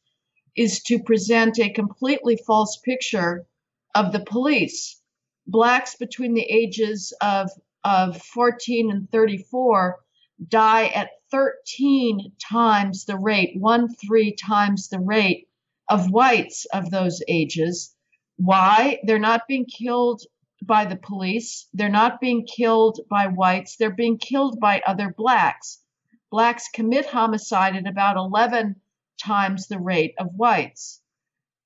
is 0.56 0.82
to 0.82 0.98
present 0.98 1.58
a 1.58 1.70
completely 1.70 2.36
false 2.36 2.78
picture 2.78 3.46
of 3.94 4.12
the 4.12 4.24
police. 4.24 5.00
Blacks 5.46 5.96
between 5.96 6.34
the 6.34 6.42
ages 6.42 7.12
of, 7.20 7.50
of 7.84 8.20
14 8.22 8.90
and 8.90 9.10
34 9.10 9.98
die 10.46 10.86
at 10.88 11.10
13 11.30 12.32
times 12.38 13.04
the 13.04 13.16
rate, 13.16 13.52
one, 13.58 13.88
three 13.94 14.34
times 14.34 14.88
the 14.88 15.00
rate 15.00 15.48
of 15.88 16.10
whites 16.10 16.66
of 16.72 16.90
those 16.90 17.22
ages. 17.28 17.94
Why? 18.38 19.00
They're 19.02 19.18
not 19.18 19.48
being 19.48 19.66
killed 19.66 20.22
by 20.62 20.84
the 20.84 20.96
police. 20.96 21.68
They're 21.74 21.88
not 21.88 22.20
being 22.20 22.46
killed 22.46 23.00
by 23.10 23.26
whites. 23.26 23.76
They're 23.76 23.90
being 23.90 24.16
killed 24.16 24.60
by 24.60 24.80
other 24.86 25.12
blacks. 25.12 25.82
Blacks 26.30 26.68
commit 26.72 27.06
homicide 27.06 27.74
at 27.74 27.88
about 27.88 28.16
11 28.16 28.80
times 29.20 29.66
the 29.66 29.80
rate 29.80 30.14
of 30.18 30.34
whites. 30.36 31.02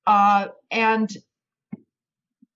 Uh, 0.07 0.49
and 0.71 1.11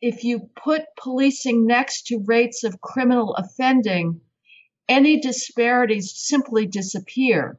if 0.00 0.24
you 0.24 0.48
put 0.56 0.84
policing 0.96 1.66
next 1.66 2.06
to 2.06 2.24
rates 2.24 2.64
of 2.64 2.80
criminal 2.80 3.34
offending, 3.34 4.22
any 4.88 5.20
disparities 5.20 6.12
simply 6.14 6.66
disappear. 6.66 7.58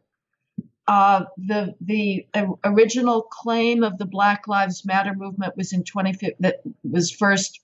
Uh, 0.87 1.25
the 1.37 1.75
the 1.81 2.25
original 2.63 3.21
claim 3.21 3.83
of 3.83 3.97
the 3.97 4.05
Black 4.05 4.47
Lives 4.47 4.85
Matter 4.85 5.13
movement 5.13 5.57
was 5.57 5.73
in 5.73 5.83
20 5.83 6.35
that 6.39 6.61
was 6.83 7.11
first 7.11 7.59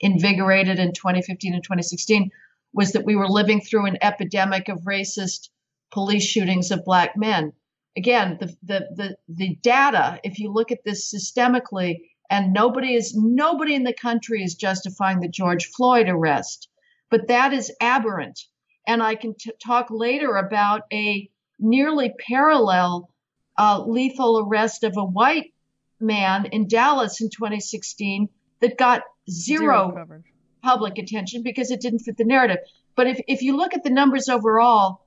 invigorated 0.00 0.78
in 0.78 0.92
2015 0.92 1.54
and 1.54 1.62
2016 1.62 2.30
was 2.72 2.92
that 2.92 3.04
we 3.04 3.16
were 3.16 3.28
living 3.28 3.60
through 3.60 3.86
an 3.86 3.98
epidemic 4.00 4.68
of 4.68 4.82
racist 4.82 5.48
police 5.90 6.24
shootings 6.24 6.70
of 6.70 6.84
black 6.84 7.16
men. 7.16 7.52
Again, 7.96 8.38
the 8.38 8.46
the 8.62 8.88
the, 8.94 9.16
the 9.28 9.56
data, 9.56 10.20
if 10.22 10.38
you 10.38 10.52
look 10.52 10.70
at 10.70 10.84
this 10.84 11.12
systemically, 11.12 11.98
and 12.30 12.52
nobody 12.52 12.94
is 12.94 13.12
nobody 13.16 13.74
in 13.74 13.82
the 13.82 13.92
country 13.92 14.44
is 14.44 14.54
justifying 14.54 15.18
the 15.18 15.28
George 15.28 15.66
Floyd 15.66 16.08
arrest, 16.08 16.68
but 17.10 17.26
that 17.26 17.52
is 17.52 17.72
aberrant 17.80 18.38
and 18.86 19.02
I 19.02 19.14
can 19.14 19.34
t- 19.34 19.52
talk 19.62 19.86
later 19.90 20.36
about 20.36 20.82
a 20.92 21.30
nearly 21.60 22.14
parallel 22.26 23.10
uh, 23.58 23.84
lethal 23.86 24.46
arrest 24.46 24.84
of 24.84 24.96
a 24.96 25.04
white 25.04 25.52
man 26.00 26.46
in 26.46 26.66
Dallas 26.66 27.20
in 27.20 27.28
2016 27.28 28.28
that 28.60 28.78
got 28.78 29.02
zero, 29.30 29.92
zero 29.92 30.22
public 30.62 30.98
attention 30.98 31.42
because 31.42 31.70
it 31.70 31.80
didn't 31.80 32.00
fit 32.00 32.16
the 32.16 32.24
narrative. 32.24 32.58
But 32.96 33.06
if, 33.06 33.20
if 33.28 33.42
you 33.42 33.56
look 33.56 33.74
at 33.74 33.84
the 33.84 33.90
numbers 33.90 34.28
overall, 34.28 35.06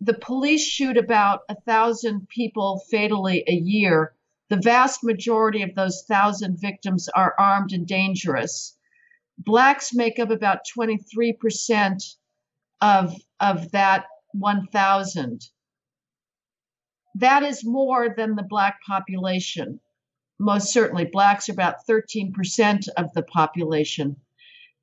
the 0.00 0.14
police 0.14 0.66
shoot 0.66 0.96
about 0.96 1.40
a 1.48 1.54
thousand 1.54 2.28
people 2.28 2.82
fatally 2.90 3.44
a 3.46 3.54
year. 3.54 4.14
The 4.48 4.56
vast 4.56 5.04
majority 5.04 5.62
of 5.62 5.74
those 5.74 6.02
thousand 6.08 6.60
victims 6.60 7.08
are 7.08 7.34
armed 7.38 7.72
and 7.72 7.86
dangerous. 7.86 8.76
Blacks 9.38 9.94
make 9.94 10.18
up 10.18 10.30
about 10.30 10.66
23% 10.76 12.16
of, 12.80 13.14
of 13.40 13.70
that 13.70 14.06
1,000. 14.32 15.48
That 17.16 17.42
is 17.42 17.64
more 17.64 18.08
than 18.16 18.36
the 18.36 18.42
black 18.42 18.80
population. 18.86 19.80
Most 20.38 20.72
certainly, 20.72 21.04
blacks 21.04 21.48
are 21.48 21.52
about 21.52 21.86
13% 21.88 22.88
of 22.96 23.12
the 23.12 23.22
population. 23.22 24.16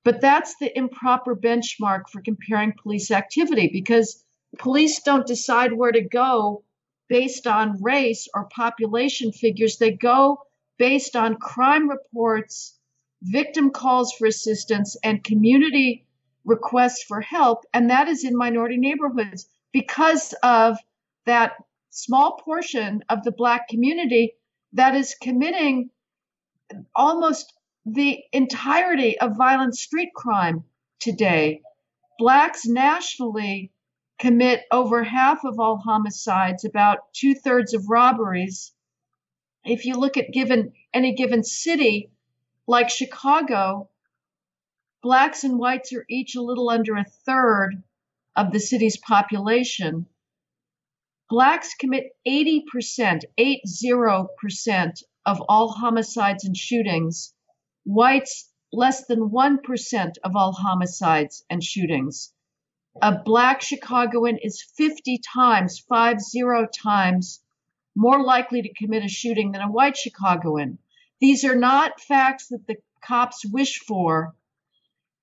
But 0.04 0.22
that's 0.22 0.56
the 0.58 0.76
improper 0.78 1.36
benchmark 1.36 2.10
for 2.10 2.22
comparing 2.22 2.74
police 2.82 3.12
activity 3.12 3.70
because 3.72 4.24
police 4.58 5.02
don't 5.02 5.28
decide 5.28 5.74
where 5.74 5.92
to 5.92 6.02
go 6.02 6.64
based 7.10 7.48
on 7.48 7.82
race 7.82 8.28
or 8.34 8.46
population 8.46 9.32
figures. 9.32 9.78
They 9.78 9.92
go 9.92 10.42
based 10.78 11.16
on 11.16 11.36
crime 11.36 11.90
reports, 11.90 12.78
victim 13.22 13.72
calls 13.72 14.14
for 14.14 14.28
assistance, 14.28 14.96
and 15.04 15.24
community 15.24 16.06
requests 16.46 17.04
for 17.04 17.20
help. 17.20 17.66
And 17.74 17.90
that 17.90 18.08
is 18.08 18.24
in 18.24 18.38
minority 18.38 18.78
neighborhoods 18.78 19.48
because 19.74 20.34
of 20.42 20.78
that 21.26 21.54
small 21.90 22.38
portion 22.38 23.04
of 23.10 23.24
the 23.24 23.32
Black 23.32 23.68
community 23.68 24.34
that 24.74 24.96
is 24.96 25.16
committing 25.22 25.90
almost 26.96 27.54
the 27.86 28.20
entirety 28.32 29.20
of 29.20 29.38
violent 29.38 29.76
street 29.76 30.14
crime 30.16 30.64
today. 31.00 31.62
Blacks 32.20 32.66
nationally 32.66 33.72
commit 34.20 34.62
over 34.72 35.04
half 35.04 35.46
of 35.46 35.60
all 35.60 35.78
homicides, 35.78 36.66
about 36.66 37.14
two 37.14 37.34
thirds 37.34 37.74
of 37.74 37.90
robberies. 37.90 38.74
If 39.64 39.86
you 39.86 39.96
look 39.96 40.18
at 40.18 40.34
given 40.34 40.74
any 40.94 41.16
given 41.16 41.44
city, 41.44 42.12
like 42.68 42.90
Chicago, 42.90 43.90
blacks 45.02 45.44
and 45.44 45.58
whites 45.58 45.94
are 45.94 46.06
each 46.10 46.36
a 46.36 46.42
little 46.42 46.70
under 46.70 46.96
a 46.96 47.06
third 47.26 47.82
of 48.36 48.52
the 48.52 48.60
city's 48.60 48.98
population. 48.98 50.06
Blacks 51.30 51.76
commit 51.76 52.16
80%, 52.28 53.22
80% 53.38 55.04
of 55.28 55.42
all 55.48 55.70
homicides 55.70 56.44
and 56.44 56.58
shootings. 56.58 57.36
Whites, 57.84 58.52
less 58.74 59.06
than 59.06 59.30
1% 59.30 60.18
of 60.24 60.36
all 60.36 60.54
homicides 60.54 61.46
and 61.48 61.64
shootings. 61.64 62.34
A 63.00 63.16
black 63.24 63.62
Chicagoan 63.62 64.38
is 64.38 64.64
50 64.76 65.20
times, 65.20 65.80
five 65.88 66.20
zero 66.20 66.68
times 66.68 67.42
more 67.96 68.24
likely 68.24 68.64
to 68.64 68.74
commit 68.74 69.04
a 69.04 69.08
shooting 69.08 69.52
than 69.52 69.62
a 69.62 69.72
white 69.72 69.98
Chicagoan. 69.98 70.80
These 71.22 71.46
are 71.46 71.56
not 71.56 72.02
facts 72.02 72.48
that 72.48 72.66
the 72.66 72.78
cops 73.04 73.46
wish 73.46 73.80
for. 73.80 74.36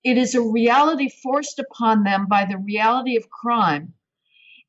It 0.05 0.19
is 0.19 0.37
a 0.37 0.41
reality 0.41 1.09
forced 1.09 1.59
upon 1.59 2.05
them 2.05 2.27
by 2.27 2.45
the 2.45 2.59
reality 2.59 3.17
of 3.17 3.29
crime. 3.29 3.95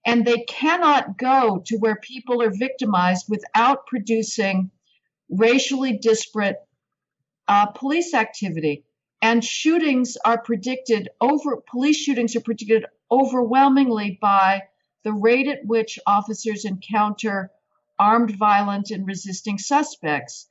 And 0.05 0.25
they 0.25 0.39
cannot 0.43 1.17
go 1.17 1.61
to 1.65 1.77
where 1.77 1.97
people 1.97 2.41
are 2.41 2.51
victimized 2.51 3.25
without 3.27 3.87
producing 3.87 4.71
racially 5.29 5.97
disparate 5.97 6.57
uh, 7.47 7.67
police 7.67 8.13
activity. 8.13 8.85
And 9.21 9.43
shootings 9.43 10.17
are 10.23 10.41
predicted 10.41 11.09
over, 11.19 11.57
police 11.69 11.97
shootings 11.97 12.35
are 12.35 12.41
predicted 12.41 12.85
overwhelmingly 13.11 14.17
by 14.21 14.63
the 15.03 15.13
rate 15.13 15.47
at 15.47 15.65
which 15.65 15.99
officers 16.05 16.65
encounter 16.65 17.51
armed, 17.99 18.35
violent, 18.35 18.91
and 18.91 19.07
resisting 19.07 19.57
suspects. 19.57 20.47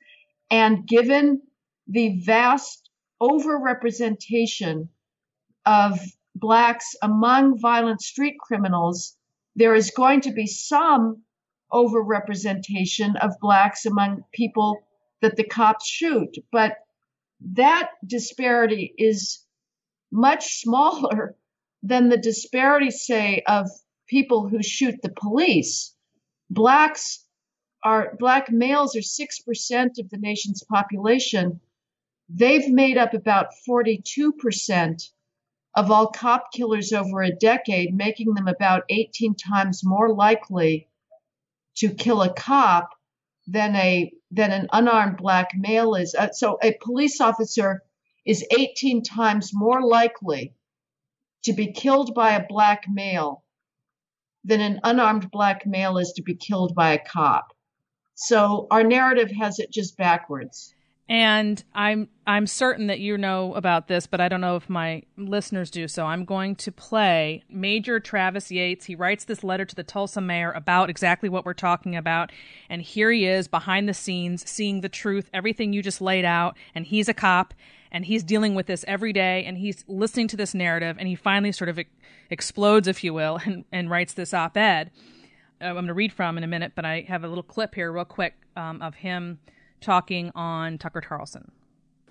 And 0.49 0.87
given 0.87 1.41
the 1.87 2.19
vast 2.19 2.89
overrepresentation 3.21 4.89
of 5.65 5.99
blacks 6.35 6.95
among 7.01 7.59
violent 7.59 8.01
street 8.01 8.37
criminals, 8.39 9.16
there 9.57 9.73
is 9.73 9.89
going 9.89 10.21
to 10.21 10.31
be 10.31 10.45
some 10.45 11.23
overrepresentation 11.73 13.15
of 13.19 13.39
blacks 13.41 13.87
among 13.87 14.23
people 14.31 14.83
that 15.21 15.35
the 15.35 15.43
cops 15.43 15.89
shoot. 15.89 16.37
But 16.51 16.77
that 17.55 17.89
disparity 18.05 18.93
is 18.97 19.43
much 20.11 20.61
smaller 20.61 21.35
than 21.83 22.09
the 22.09 22.17
disparity, 22.17 22.91
say, 22.91 23.43
of 23.47 23.67
people 24.07 24.47
who 24.47 24.61
shoot 24.61 25.01
the 25.01 25.11
police. 25.11 25.93
Blacks 26.49 27.25
are, 27.83 28.15
black 28.19 28.51
males 28.51 28.95
are 28.95 28.99
6% 28.99 29.99
of 29.99 30.09
the 30.09 30.17
nation's 30.17 30.63
population. 30.63 31.59
They've 32.29 32.69
made 32.69 32.97
up 32.97 33.13
about 33.15 33.47
42% 33.67 35.09
of 35.77 35.91
all 35.91 36.07
cop 36.07 36.51
killers 36.51 36.91
over 36.91 37.21
a 37.21 37.31
decade, 37.31 37.95
making 37.95 38.33
them 38.33 38.47
about 38.47 38.81
18 38.89 39.35
times 39.35 39.85
more 39.85 40.11
likely 40.11 40.87
to 41.75 41.93
kill 41.93 42.23
a 42.23 42.33
cop 42.33 42.89
than 43.45 43.75
a 43.75 44.11
than 44.31 44.51
an 44.51 44.67
unarmed 44.73 45.17
black 45.17 45.51
male 45.55 45.93
is. 45.93 46.15
Uh, 46.15 46.29
so 46.31 46.57
a 46.63 46.75
police 46.81 47.21
officer 47.21 47.83
is 48.25 48.43
18 48.49 49.03
times 49.03 49.51
more 49.53 49.85
likely 49.85 50.51
to 51.43 51.53
be 51.53 51.71
killed 51.71 52.15
by 52.15 52.31
a 52.31 52.47
black 52.47 52.85
male 52.89 53.43
than 54.43 54.61
an 54.61 54.79
unarmed 54.83 55.29
black 55.29 55.67
male 55.67 55.99
is 55.99 56.11
to 56.13 56.23
be 56.23 56.33
killed 56.33 56.73
by 56.73 56.93
a 56.93 57.05
cop. 57.05 57.55
So 58.15 58.65
our 58.71 58.83
narrative 58.83 59.29
has 59.29 59.59
it 59.59 59.71
just 59.71 59.95
backwards. 59.95 60.73
And 61.09 61.63
I'm 61.73 62.09
I'm 62.25 62.47
certain 62.47 62.87
that 62.87 62.99
you 62.99 63.17
know 63.17 63.53
about 63.53 63.87
this, 63.87 64.07
but 64.07 64.19
I 64.19 64.27
don't 64.27 64.41
know 64.41 64.57
if 64.57 64.69
my 64.69 65.03
listeners 65.15 65.71
do. 65.71 65.87
So 65.87 66.05
I'm 66.05 66.25
going 66.25 66.55
to 66.57 66.71
play 66.71 67.43
Major 67.49 68.01
Travis 68.01 68.51
Yates. 68.51 68.85
He 68.85 68.95
writes 68.95 69.23
this 69.23 69.41
letter 69.41 69.63
to 69.63 69.75
the 69.75 69.83
Tulsa 69.83 70.19
mayor 70.19 70.51
about 70.51 70.89
exactly 70.89 71.29
what 71.29 71.45
we're 71.45 71.53
talking 71.53 71.95
about, 71.95 72.33
and 72.69 72.81
here 72.81 73.09
he 73.09 73.25
is 73.25 73.47
behind 73.47 73.87
the 73.87 73.93
scenes, 73.93 74.49
seeing 74.49 74.81
the 74.81 74.89
truth, 74.89 75.29
everything 75.33 75.71
you 75.71 75.81
just 75.81 76.01
laid 76.01 76.25
out. 76.25 76.57
And 76.75 76.85
he's 76.85 77.07
a 77.07 77.13
cop, 77.13 77.53
and 77.89 78.03
he's 78.03 78.23
dealing 78.23 78.53
with 78.53 78.65
this 78.65 78.83
every 78.85 79.13
day, 79.13 79.45
and 79.45 79.57
he's 79.57 79.85
listening 79.87 80.27
to 80.29 80.37
this 80.37 80.53
narrative, 80.53 80.97
and 80.99 81.07
he 81.07 81.15
finally 81.15 81.53
sort 81.53 81.69
of 81.69 81.79
explodes, 82.29 82.85
if 82.85 83.01
you 83.01 83.13
will, 83.13 83.39
and, 83.45 83.63
and 83.71 83.89
writes 83.89 84.13
this 84.13 84.33
op-ed. 84.33 84.91
Uh, 85.61 85.65
I'm 85.65 85.73
going 85.75 85.87
to 85.87 85.93
read 85.93 86.11
from 86.11 86.37
in 86.37 86.43
a 86.43 86.47
minute, 86.47 86.73
but 86.75 86.83
I 86.83 87.05
have 87.07 87.23
a 87.23 87.29
little 87.29 87.43
clip 87.43 87.75
here, 87.75 87.93
real 87.93 88.03
quick, 88.03 88.35
um, 88.57 88.81
of 88.81 88.95
him 88.95 89.39
talking 89.81 90.31
on 90.35 90.77
Tucker 90.77 91.01
Carlson. 91.01 91.51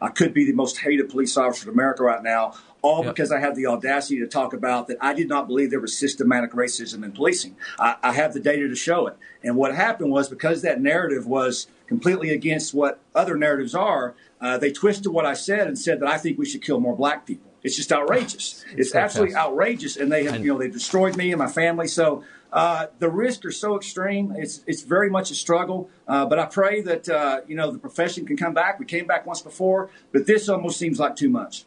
I 0.01 0.09
could 0.09 0.35
be 0.35 0.45
the 0.45 0.53
most 0.53 0.79
hated 0.79 1.09
police 1.09 1.37
officer 1.37 1.69
in 1.69 1.75
America 1.75 2.03
right 2.03 2.23
now, 2.23 2.53
all 2.83 3.03
yep. 3.03 3.15
because 3.15 3.33
I 3.33 3.41
had 3.41 3.57
the 3.57 3.67
audacity 3.67 4.21
to 4.21 4.27
talk 4.27 4.53
about 4.53 4.89
that 4.89 4.99
I 5.01 5.15
did 5.15 5.29
not 5.29 5.47
believe 5.47 5.71
there 5.71 5.81
was 5.81 5.97
systematic 5.97 6.53
racism 6.53 7.03
in 7.03 7.13
policing. 7.13 7.57
I, 7.79 7.97
I 8.03 8.13
have 8.13 8.35
the 8.35 8.41
data 8.41 8.69
to 8.69 8.75
show 8.75 9.07
it. 9.07 9.17
And 9.43 9.57
what 9.57 9.75
happened 9.75 10.11
was 10.11 10.29
because 10.29 10.61
that 10.63 10.83
narrative 10.83 11.27
was 11.27 11.69
completely 11.87 12.31
against 12.31 12.75
what 12.75 13.01
other 13.15 13.37
narratives 13.37 13.75
are, 13.75 14.15
uh, 14.41 14.59
they 14.59 14.71
twisted 14.71 15.13
what 15.13 15.25
I 15.25 15.33
said 15.33 15.67
and 15.67 15.79
said 15.79 16.01
that 16.01 16.09
I 16.09 16.19
think 16.19 16.39
we 16.39 16.45
should 16.45 16.63
kill 16.63 16.79
more 16.79 16.95
black 16.95 17.27
people. 17.27 17.51
It's 17.67 17.77
just 17.77 17.93
outrageous. 17.93 18.65
It's, 18.77 18.89
it's 18.89 18.95
absolutely 18.95 19.35
outrageous, 19.35 19.97
and 19.97 20.11
they 20.11 20.25
have, 20.25 20.45
you 20.45 20.53
know, 20.53 20.59
they 20.59 20.69
destroyed 20.69 21.17
me 21.17 21.33
and 21.33 21.39
my 21.39 21.49
family. 21.49 21.89
So 21.89 22.25
uh, 22.53 22.87
the 22.99 23.09
risks 23.09 23.45
are 23.45 23.51
so 23.51 23.77
extreme. 23.77 24.35
It's 24.37 24.63
it's 24.67 24.83
very 24.83 25.11
much 25.11 25.31
a 25.31 25.35
struggle. 25.35 25.91
Uh, 26.07 26.27
but 26.27 26.39
I 26.39 26.47
pray 26.47 26.81
that 26.83 27.09
uh, 27.09 27.41
you 27.49 27.57
know 27.57 27.73
the 27.73 27.79
profession 27.79 28.25
can 28.25 28.37
come 28.37 28.55
back. 28.55 28.79
We 28.79 28.87
came 28.87 29.07
back 29.07 29.27
once 29.27 29.43
before, 29.43 29.91
but 30.13 30.27
this 30.27 30.49
almost 30.49 30.79
seems 30.79 30.99
like 30.99 31.17
too 31.17 31.29
much. 31.29 31.65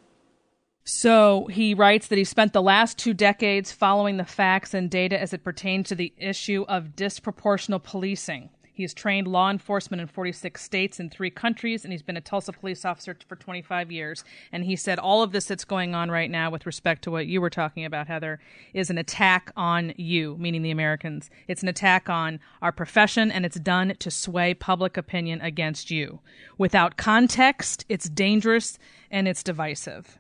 So 0.86 1.48
he 1.48 1.74
writes 1.74 2.08
that 2.08 2.18
he 2.18 2.24
spent 2.24 2.54
the 2.54 2.62
last 2.62 2.98
two 2.98 3.14
decades 3.14 3.72
following 3.72 4.18
the 4.18 4.26
facts 4.26 4.74
and 4.74 4.90
data 4.90 5.20
as 5.20 5.34
it 5.34 5.44
pertains 5.44 5.90
to 5.90 5.96
the 5.96 6.14
issue 6.18 6.66
of 6.68 6.96
disproportional 6.96 7.84
policing. 7.84 8.50
He 8.80 8.84
has 8.84 8.94
trained 8.94 9.28
law 9.28 9.52
enforcement 9.52 10.00
in 10.00 10.08
46 10.08 10.64
states 10.64 11.02
in 11.02 11.10
three 11.10 11.30
countries, 11.30 11.84
and 11.84 11.92
he's 11.92 12.02
been 12.02 12.16
a 12.16 12.22
Tulsa 12.22 12.54
police 12.54 12.86
officer 12.86 13.14
for 13.28 13.36
25 13.36 13.92
years. 13.92 14.24
And 14.54 14.64
he 14.64 14.78
said 14.78 15.00
all 15.00 15.22
of 15.22 15.34
this 15.34 15.48
that's 15.48 15.66
going 15.66 15.94
on 15.94 16.10
right 16.10 16.32
now 16.32 16.50
with 16.50 16.66
respect 16.66 17.02
to 17.02 17.12
what 17.12 17.28
you 17.28 17.42
were 17.42 17.50
talking 17.50 17.84
about, 17.84 18.08
Heather, 18.08 18.40
is 18.74 18.90
an 18.90 18.98
attack 18.98 19.52
on 19.58 19.92
you, 19.98 20.38
meaning 20.40 20.62
the 20.62 20.72
Americans. 20.72 21.30
It's 21.50 21.62
an 21.62 21.68
attack 21.68 22.10
on 22.10 22.40
our 22.62 22.72
profession, 22.72 23.32
and 23.32 23.46
it's 23.46 23.60
done 23.60 23.98
to 24.00 24.10
sway 24.10 24.54
public 24.54 24.96
opinion 24.96 25.42
against 25.42 25.92
you. 25.92 26.22
Without 26.58 26.96
context, 26.96 27.84
it's 27.90 28.08
dangerous 28.08 28.80
and 29.12 29.28
it's 29.28 29.44
divisive. 29.44 30.20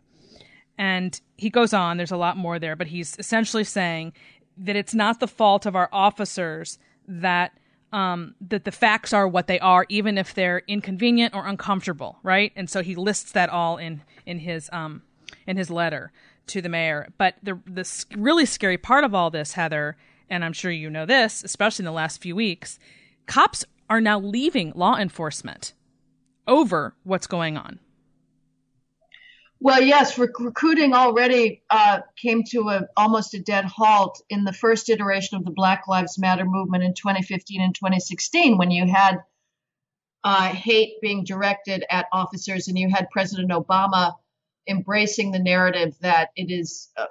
And 0.78 1.22
he 1.38 1.50
goes 1.50 1.74
on, 1.74 1.96
there's 1.96 2.12
a 2.12 2.18
lot 2.18 2.36
more 2.36 2.60
there, 2.60 2.75
but 2.75 2.88
he's 2.88 3.16
essentially 3.20 3.63
saying 3.63 4.12
that 4.58 4.75
it's 4.75 4.94
not 4.94 5.22
the 5.22 5.30
fault 5.30 5.66
of 5.66 5.78
our 5.78 5.88
officers 5.94 6.78
that 7.08 7.54
um, 7.91 8.36
that 8.41 8.65
the 8.65 8.72
facts 8.72 9.13
are 9.13 9.27
what 9.27 9.48
they 9.48 9.60
are, 9.60 9.86
even 9.89 10.17
if 10.17 10.34
they're 10.34 10.62
inconvenient 10.67 11.34
or 11.34 11.48
uncomfortable, 11.48 12.19
right? 12.24 12.51
And 12.55 12.69
so 12.69 12.81
he 12.81 12.96
lists 12.96 13.31
that 13.31 13.50
all 13.50 13.77
in 13.77 14.01
in 14.25 14.39
his 14.39 14.69
um, 14.72 15.03
in 15.48 15.58
his 15.58 15.69
letter 15.69 16.12
to 16.48 16.62
the 16.62 16.69
mayor. 16.69 17.10
But 17.17 17.36
the 17.41 17.60
the 17.65 18.05
really 18.15 18.46
scary 18.46 18.77
part 18.77 19.03
of 19.03 19.15
all 19.15 19.29
this, 19.29 19.53
Heather, 19.53 19.98
and 20.29 20.46
I'm 20.46 20.53
sure 20.53 20.72
you 20.72 20.89
know 20.89 21.05
this, 21.05 21.43
especially 21.43 21.84
in 21.84 21.88
the 21.88 21.91
last 21.91 22.22
few 22.22 22.36
weeks, 22.36 22.79
cops 23.25 23.65
are 23.89 24.01
now 24.01 24.19
leaving 24.19 24.72
law 24.75 24.98
enforcement 24.98 25.74
over 26.48 26.96
what's 27.03 27.27
going 27.27 27.58
on. 27.58 27.79
Well, 29.62 29.82
yes, 29.82 30.18
rec- 30.18 30.39
recruiting 30.39 30.94
already 30.94 31.63
uh, 31.70 32.00
came 32.16 32.44
to 32.51 32.70
a 32.70 32.88
almost 32.96 33.34
a 33.34 33.42
dead 33.42 33.66
halt 33.66 34.22
in 34.30 34.46
the 34.46 34.54
first 34.54 34.89
iteration 34.89 35.38
of 35.38 35.44
the 35.44 35.51
Black 35.51 35.88
Lives 35.88 36.18
Matter 36.18 36.46
movement 36.46 36.84
in 36.84 36.94
2015 36.94 37.62
and 37.62 37.75
2016, 37.75 38.58
when 38.58 38.72
you 38.72 38.88
had 38.88 39.18
uh, 40.24 40.50
hate 40.50 41.01
being 41.01 41.25
directed 41.25 41.84
at 41.89 42.08
officers, 42.13 42.70
and 42.70 42.78
you 42.78 42.89
had 42.89 43.10
President 43.12 43.51
Obama 43.51 44.13
embracing 44.68 45.32
the 45.32 45.39
narrative 45.39 45.96
that 46.00 46.30
it 46.38 46.50
is 46.50 46.89
uh, 46.96 47.06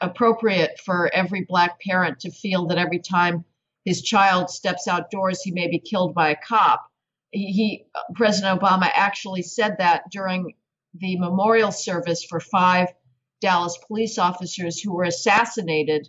appropriate 0.00 0.78
for 0.84 1.12
every 1.12 1.44
black 1.48 1.80
parent 1.80 2.20
to 2.20 2.30
feel 2.30 2.66
that 2.66 2.78
every 2.78 3.00
time 3.00 3.44
his 3.84 4.02
child 4.02 4.48
steps 4.48 4.86
outdoors, 4.86 5.42
he 5.42 5.50
may 5.50 5.68
be 5.68 5.80
killed 5.80 6.14
by 6.14 6.30
a 6.30 6.36
cop. 6.36 6.84
He, 7.32 7.52
he 7.52 7.86
President 8.14 8.60
Obama 8.60 8.88
actually 8.94 9.42
said 9.42 9.76
that 9.78 10.02
during 10.10 10.54
the 10.94 11.18
memorial 11.18 11.72
service 11.72 12.24
for 12.24 12.40
five 12.40 12.88
Dallas 13.40 13.78
police 13.86 14.18
officers 14.18 14.80
who 14.80 14.92
were 14.92 15.04
assassinated 15.04 16.08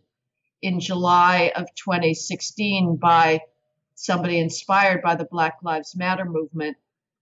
in 0.61 0.79
July 0.79 1.51
of 1.55 1.73
2016 1.75 2.97
by 2.97 3.41
somebody 3.95 4.39
inspired 4.39 5.01
by 5.01 5.15
the 5.15 5.25
Black 5.25 5.57
Lives 5.63 5.95
Matter 5.95 6.25
movement. 6.25 6.77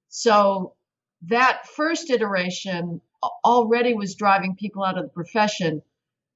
So 0.09 0.75
that 1.23 1.67
first 1.67 2.09
iteration 2.09 3.01
already 3.43 3.93
was 3.93 4.15
driving 4.15 4.55
people 4.55 4.83
out 4.83 4.97
of 4.97 5.03
the 5.03 5.09
profession, 5.09 5.81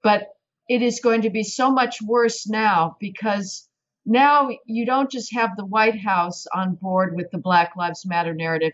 but 0.01 0.27
it 0.70 0.82
is 0.82 1.00
going 1.00 1.22
to 1.22 1.30
be 1.30 1.44
so 1.44 1.72
much 1.72 2.01
worse 2.01 2.48
now 2.48 2.98
because 3.00 3.68
now 4.06 4.50
you 4.65 4.86
don't 4.86 5.12
just 5.12 5.34
have 5.34 5.56
the 5.56 5.65
White 5.65 6.00
House 6.00 6.46
on 6.53 6.75
board 6.75 7.15
with 7.15 7.32
the 7.32 7.38
Black 7.38 7.75
Lives 7.75 8.06
Matter 8.06 8.34
narrative. 8.34 8.74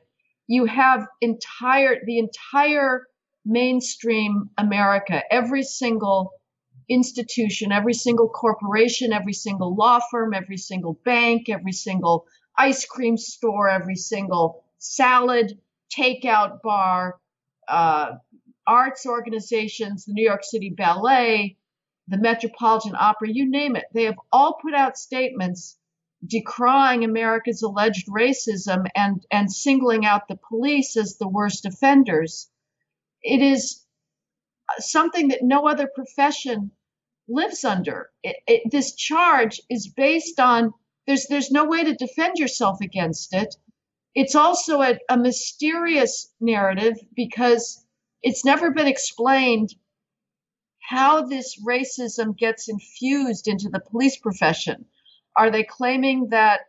You 0.50 0.66
have 0.66 1.08
entire 1.22 2.04
the 2.04 2.18
entire 2.18 3.06
mainstream 3.46 4.50
America, 4.58 5.22
every 5.32 5.62
single 5.62 6.32
institution, 6.90 7.72
every 7.72 7.94
single 7.94 8.30
corporation, 8.30 9.14
every 9.14 9.34
single 9.34 9.76
law 9.76 10.00
firm, 10.10 10.34
every 10.34 10.58
single 10.58 11.00
bank, 11.06 11.50
every 11.50 11.72
single 11.72 12.26
ice 12.58 12.84
cream 12.88 13.16
store, 13.16 13.70
every 13.70 13.96
single 13.96 14.64
salad 14.80 15.56
takeout 15.96 16.64
bar, 16.64 17.20
uh, 17.68 18.14
arts 18.66 19.06
organizations, 19.06 20.06
the 20.06 20.14
New 20.14 20.26
York 20.26 20.44
City 20.44 20.74
Ballet, 20.76 21.58
the 22.08 22.18
Metropolitan 22.18 22.96
Opera, 23.00 23.30
you 23.30 23.48
name 23.48 23.76
it. 23.76 23.86
They 23.94 24.06
have 24.06 24.20
all 24.32 24.58
put 24.60 24.74
out 24.74 24.98
statements 24.98 25.78
decrying 26.26 27.04
America's 27.04 27.62
alleged 27.62 28.08
racism 28.08 28.86
and, 28.96 29.26
and 29.32 29.52
singling 29.52 30.06
out 30.06 30.28
the 30.28 30.40
police 30.48 30.98
as 30.98 31.18
the 31.18 31.28
worst 31.28 31.66
offenders. 31.66 32.50
It 33.22 33.42
is 33.42 33.86
something 34.80 35.30
that 35.30 35.44
no 35.44 35.68
other 35.68 35.90
profession 35.94 36.72
lives 37.28 37.64
under. 37.64 38.10
It, 38.24 38.38
it, 38.48 38.72
this 38.72 38.96
charge 38.96 39.62
is 39.70 39.88
based 39.88 40.40
on 40.40 40.74
there's 41.08 41.28
there's 41.28 41.52
no 41.52 41.66
way 41.66 41.84
to 41.84 41.96
defend 41.96 42.38
yourself 42.38 42.82
against 42.82 43.34
it. 43.34 43.56
It's 44.14 44.36
also 44.36 44.82
a, 44.82 45.00
a 45.10 45.18
mysterious 45.18 46.32
narrative 46.40 46.98
because 47.16 47.84
it's 48.22 48.46
never 48.46 48.72
been 48.72 48.88
explained 48.88 49.74
how 50.82 51.26
this 51.26 51.62
racism 51.64 52.38
gets 52.38 52.68
infused 52.68 53.48
into 53.48 53.70
the 53.70 53.80
police 53.80 54.18
profession. 54.18 54.86
Are 55.40 55.50
they 55.50 55.64
claiming 55.64 56.28
that 56.32 56.60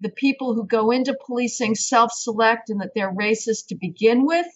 the 0.00 0.10
people 0.10 0.52
who 0.52 0.66
go 0.66 0.90
into 0.90 1.16
policing 1.26 1.74
self 1.74 2.12
select 2.12 2.68
and 2.68 2.82
that 2.82 2.90
they're 2.94 3.10
racist 3.10 3.68
to 3.68 3.74
begin 3.74 4.26
with? 4.26 4.46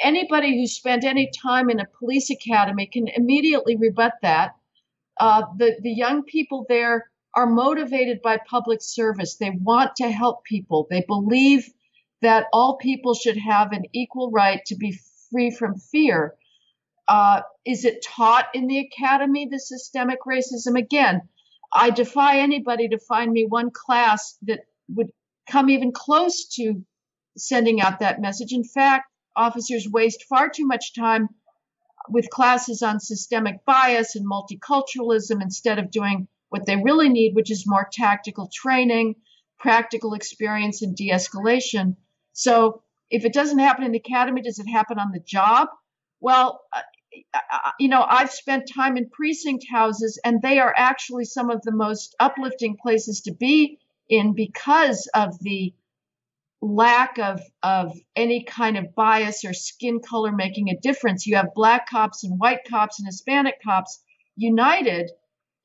Anybody 0.00 0.58
who 0.58 0.66
spent 0.66 1.04
any 1.04 1.30
time 1.40 1.70
in 1.70 1.78
a 1.78 1.86
police 2.00 2.28
academy 2.30 2.86
can 2.92 3.06
immediately 3.06 3.76
rebut 3.76 4.14
that. 4.22 4.56
Uh, 5.16 5.42
the, 5.56 5.76
the 5.80 5.92
young 5.92 6.24
people 6.24 6.66
there 6.68 7.08
are 7.36 7.46
motivated 7.46 8.20
by 8.20 8.36
public 8.50 8.80
service. 8.82 9.36
They 9.36 9.50
want 9.50 9.94
to 9.98 10.10
help 10.10 10.42
people. 10.42 10.88
They 10.90 11.04
believe 11.06 11.70
that 12.20 12.46
all 12.52 12.78
people 12.78 13.14
should 13.14 13.36
have 13.36 13.70
an 13.70 13.84
equal 13.92 14.32
right 14.32 14.60
to 14.66 14.74
be 14.74 14.98
free 15.30 15.52
from 15.52 15.76
fear. 15.76 16.34
Uh, 17.06 17.42
is 17.64 17.84
it 17.84 18.04
taught 18.04 18.46
in 18.54 18.66
the 18.66 18.80
academy, 18.80 19.46
the 19.48 19.60
systemic 19.60 20.18
racism? 20.26 20.76
Again, 20.76 21.22
I 21.74 21.90
defy 21.90 22.38
anybody 22.38 22.88
to 22.88 22.98
find 22.98 23.32
me 23.32 23.46
one 23.46 23.70
class 23.70 24.36
that 24.42 24.60
would 24.88 25.10
come 25.48 25.70
even 25.70 25.92
close 25.92 26.46
to 26.56 26.84
sending 27.36 27.80
out 27.80 28.00
that 28.00 28.20
message. 28.20 28.52
In 28.52 28.64
fact, 28.64 29.06
officers 29.34 29.88
waste 29.88 30.24
far 30.28 30.50
too 30.50 30.66
much 30.66 30.94
time 30.94 31.28
with 32.08 32.28
classes 32.30 32.82
on 32.82 33.00
systemic 33.00 33.64
bias 33.64 34.16
and 34.16 34.26
multiculturalism 34.26 35.40
instead 35.40 35.78
of 35.78 35.90
doing 35.90 36.28
what 36.50 36.66
they 36.66 36.76
really 36.76 37.08
need, 37.08 37.34
which 37.34 37.50
is 37.50 37.64
more 37.66 37.88
tactical 37.90 38.50
training, 38.52 39.14
practical 39.58 40.12
experience, 40.12 40.82
and 40.82 40.94
de 40.94 41.10
escalation. 41.10 41.96
So 42.32 42.82
if 43.10 43.24
it 43.24 43.32
doesn't 43.32 43.58
happen 43.58 43.84
in 43.84 43.92
the 43.92 44.02
academy, 44.04 44.42
does 44.42 44.58
it 44.58 44.68
happen 44.68 44.98
on 44.98 45.12
the 45.12 45.20
job? 45.20 45.68
Well, 46.20 46.60
you 47.78 47.88
know, 47.88 48.04
I've 48.08 48.32
spent 48.32 48.70
time 48.72 48.96
in 48.96 49.08
precinct 49.08 49.66
houses, 49.70 50.18
and 50.24 50.40
they 50.40 50.58
are 50.58 50.74
actually 50.76 51.24
some 51.24 51.50
of 51.50 51.62
the 51.62 51.72
most 51.72 52.14
uplifting 52.20 52.76
places 52.76 53.22
to 53.22 53.32
be 53.32 53.78
in 54.08 54.34
because 54.34 55.08
of 55.14 55.38
the 55.40 55.74
lack 56.60 57.18
of 57.18 57.40
of 57.62 57.98
any 58.14 58.44
kind 58.44 58.78
of 58.78 58.94
bias 58.94 59.44
or 59.44 59.52
skin 59.52 60.00
color 60.00 60.32
making 60.32 60.70
a 60.70 60.78
difference. 60.78 61.26
You 61.26 61.36
have 61.36 61.54
black 61.54 61.88
cops 61.88 62.24
and 62.24 62.38
white 62.38 62.64
cops 62.68 62.98
and 62.98 63.06
Hispanic 63.06 63.56
cops 63.62 64.00
united 64.36 65.10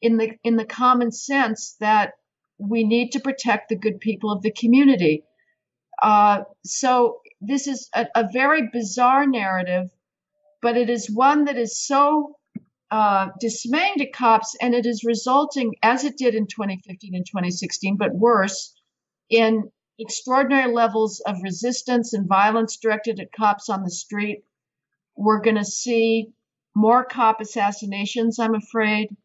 in 0.02 0.18
the 0.18 0.32
in 0.44 0.56
the 0.56 0.66
common 0.66 1.12
sense 1.12 1.76
that 1.80 2.14
we 2.58 2.84
need 2.84 3.12
to 3.12 3.20
protect 3.20 3.70
the 3.70 3.76
good 3.76 4.00
people 4.00 4.32
of 4.32 4.42
the 4.42 4.52
community. 4.52 5.24
Uh, 6.02 6.44
so 6.64 7.20
this 7.42 7.68
is 7.68 7.90
a, 7.94 8.08
a, 8.16 8.28
very 8.32 8.70
bizarre 8.72 9.26
narrative, 9.26 9.90
but 10.62 10.78
it 10.78 10.90
is 10.90 11.10
one 11.10 11.46
that 11.46 11.58
is 11.58 11.78
so 11.78 12.36
uh, 12.90 13.30
dismaying 13.40 13.98
to 13.98 14.10
cops, 14.10 14.56
and 14.62 14.74
it 14.74 14.86
is 14.86 15.04
resulting, 15.04 15.76
as 15.84 16.04
it 16.04 16.18
did 16.18 16.36
in 16.36 16.48
2015 16.48 17.16
and 17.16 17.26
2016, 17.26 17.98
but 17.98 18.16
worse, 18.16 18.74
in 19.30 19.70
extraordinary 20.00 20.72
levels 20.72 21.20
of 21.26 21.42
resistance 21.44 22.14
and 22.14 22.28
violence 22.28 22.78
directed 22.78 23.20
at 23.20 23.32
cops 23.32 23.70
on 23.70 23.84
the 23.84 23.90
street. 23.90 24.44
We're 25.16 25.42
going 25.42 25.58
to 25.58 25.66
see 25.66 26.30
more 26.76 27.04
cop 27.04 27.42
assassinations, 27.42 28.40
I'm 28.40 28.56
afraid. 28.56 29.16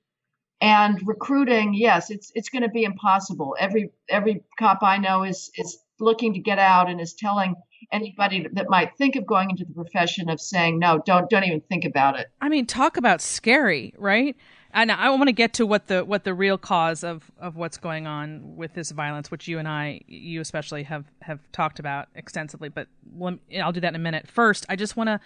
And 0.60 1.00
recruiting, 1.06 1.74
yes, 1.74 2.10
it's 2.10 2.30
it's 2.36 2.48
going 2.48 2.62
to 2.62 2.68
be 2.68 2.84
impossible. 2.84 3.56
Every 3.58 3.90
every 4.08 4.44
cop 4.58 4.78
I 4.82 4.98
know 4.98 5.24
is 5.24 5.50
is 5.56 5.78
looking 5.98 6.34
to 6.34 6.40
get 6.40 6.58
out 6.58 6.88
and 6.88 7.00
is 7.00 7.14
telling 7.14 7.56
anybody 7.90 8.46
that 8.52 8.68
might 8.68 8.96
think 8.96 9.16
of 9.16 9.26
going 9.26 9.50
into 9.50 9.64
the 9.64 9.72
profession 9.72 10.28
of 10.28 10.40
saying 10.40 10.78
no, 10.78 11.02
don't 11.04 11.28
don't 11.30 11.44
even 11.44 11.60
think 11.62 11.84
about 11.84 12.18
it. 12.18 12.28
I 12.40 12.48
mean, 12.48 12.66
talk 12.66 12.96
about 12.96 13.20
scary, 13.20 13.94
right? 13.98 14.36
and 14.74 14.90
I 14.90 15.10
want 15.10 15.28
to 15.28 15.32
get 15.32 15.52
to 15.54 15.66
what 15.66 15.88
the 15.88 16.04
what 16.04 16.24
the 16.24 16.32
real 16.32 16.56
cause 16.56 17.04
of 17.04 17.30
of 17.38 17.56
what's 17.56 17.76
going 17.76 18.06
on 18.06 18.56
with 18.56 18.74
this 18.74 18.90
violence, 18.90 19.30
which 19.30 19.46
you 19.46 19.58
and 19.58 19.68
I, 19.68 20.00
you 20.06 20.40
especially, 20.40 20.84
have 20.84 21.04
have 21.20 21.40
talked 21.52 21.78
about 21.78 22.08
extensively. 22.14 22.68
But 22.68 22.88
I'll 23.20 23.72
do 23.72 23.80
that 23.80 23.88
in 23.88 23.96
a 23.96 23.98
minute. 23.98 24.28
First, 24.28 24.64
I 24.68 24.76
just 24.76 24.96
want 24.96 25.08
to 25.08 25.20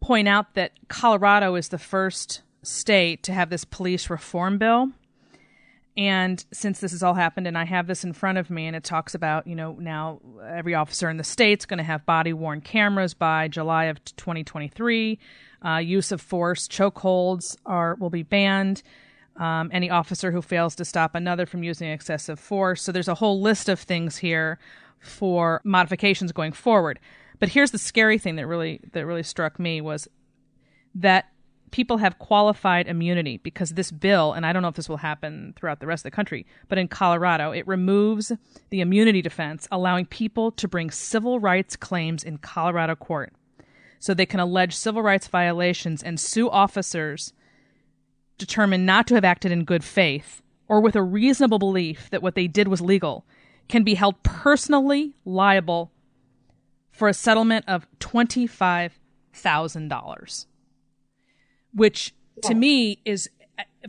point 0.00 0.28
out 0.28 0.54
that 0.54 0.72
Colorado 0.88 1.54
is 1.54 1.68
the 1.68 1.78
first 1.78 2.42
state 2.62 3.22
to 3.22 3.32
have 3.32 3.48
this 3.48 3.64
police 3.64 4.10
reform 4.10 4.58
bill. 4.58 4.90
And 5.96 6.44
since 6.52 6.80
this 6.80 6.92
has 6.92 7.02
all 7.02 7.14
happened, 7.14 7.46
and 7.46 7.56
I 7.56 7.64
have 7.64 7.86
this 7.86 8.04
in 8.04 8.12
front 8.12 8.36
of 8.36 8.50
me, 8.50 8.66
and 8.66 8.76
it 8.76 8.84
talks 8.84 9.14
about, 9.14 9.46
you 9.46 9.54
know, 9.54 9.76
now 9.80 10.20
every 10.46 10.74
officer 10.74 11.08
in 11.08 11.16
the 11.16 11.24
state's 11.24 11.64
going 11.64 11.78
to 11.78 11.84
have 11.84 12.04
body 12.04 12.34
worn 12.34 12.60
cameras 12.60 13.14
by 13.14 13.48
July 13.48 13.84
of 13.84 14.04
2023. 14.04 15.18
Uh, 15.64 15.76
use 15.78 16.12
of 16.12 16.20
force, 16.20 16.68
chokeholds 16.68 17.56
are 17.64 17.94
will 17.94 18.10
be 18.10 18.22
banned. 18.22 18.82
Um, 19.36 19.70
any 19.72 19.90
officer 19.90 20.30
who 20.32 20.42
fails 20.42 20.74
to 20.76 20.84
stop 20.84 21.14
another 21.14 21.44
from 21.44 21.62
using 21.62 21.90
excessive 21.90 22.38
force. 22.38 22.82
So 22.82 22.92
there's 22.92 23.08
a 23.08 23.14
whole 23.14 23.40
list 23.40 23.68
of 23.68 23.80
things 23.80 24.18
here 24.18 24.58
for 24.98 25.60
modifications 25.64 26.32
going 26.32 26.52
forward. 26.52 26.98
But 27.38 27.50
here's 27.50 27.70
the 27.70 27.78
scary 27.78 28.18
thing 28.18 28.36
that 28.36 28.46
really 28.46 28.80
that 28.92 29.06
really 29.06 29.22
struck 29.22 29.58
me 29.58 29.80
was 29.80 30.08
that 30.94 31.30
people 31.70 31.98
have 31.98 32.18
qualified 32.18 32.86
immunity 32.86 33.36
because 33.38 33.70
this 33.70 33.90
bill, 33.90 34.32
and 34.32 34.46
I 34.46 34.52
don't 34.52 34.62
know 34.62 34.68
if 34.68 34.76
this 34.76 34.88
will 34.88 34.98
happen 34.98 35.54
throughout 35.56 35.80
the 35.80 35.86
rest 35.86 36.00
of 36.00 36.10
the 36.10 36.16
country, 36.16 36.46
but 36.68 36.78
in 36.78 36.88
Colorado, 36.88 37.52
it 37.52 37.66
removes 37.66 38.32
the 38.70 38.80
immunity 38.80 39.20
defense, 39.22 39.66
allowing 39.70 40.06
people 40.06 40.50
to 40.52 40.68
bring 40.68 40.90
civil 40.90 41.40
rights 41.40 41.76
claims 41.76 42.24
in 42.24 42.38
Colorado 42.38 42.94
court. 42.94 43.34
So 43.98 44.14
they 44.14 44.26
can 44.26 44.40
allege 44.40 44.76
civil 44.76 45.02
rights 45.02 45.26
violations 45.26 46.02
and 46.02 46.20
sue 46.20 46.50
officers 46.50 47.32
determined 48.38 48.86
not 48.86 49.06
to 49.08 49.14
have 49.14 49.24
acted 49.24 49.50
in 49.50 49.64
good 49.64 49.82
faith 49.82 50.42
or 50.68 50.80
with 50.80 50.96
a 50.96 51.02
reasonable 51.02 51.58
belief 51.58 52.10
that 52.10 52.22
what 52.22 52.34
they 52.34 52.46
did 52.46 52.68
was 52.68 52.80
legal 52.80 53.26
can 53.68 53.82
be 53.82 53.94
held 53.94 54.22
personally 54.22 55.14
liable 55.24 55.90
for 56.90 57.08
a 57.08 57.14
settlement 57.14 57.64
of 57.66 57.86
$25,000 57.98 60.46
which 61.76 62.14
to 62.42 62.54
me 62.54 62.98
is 63.04 63.30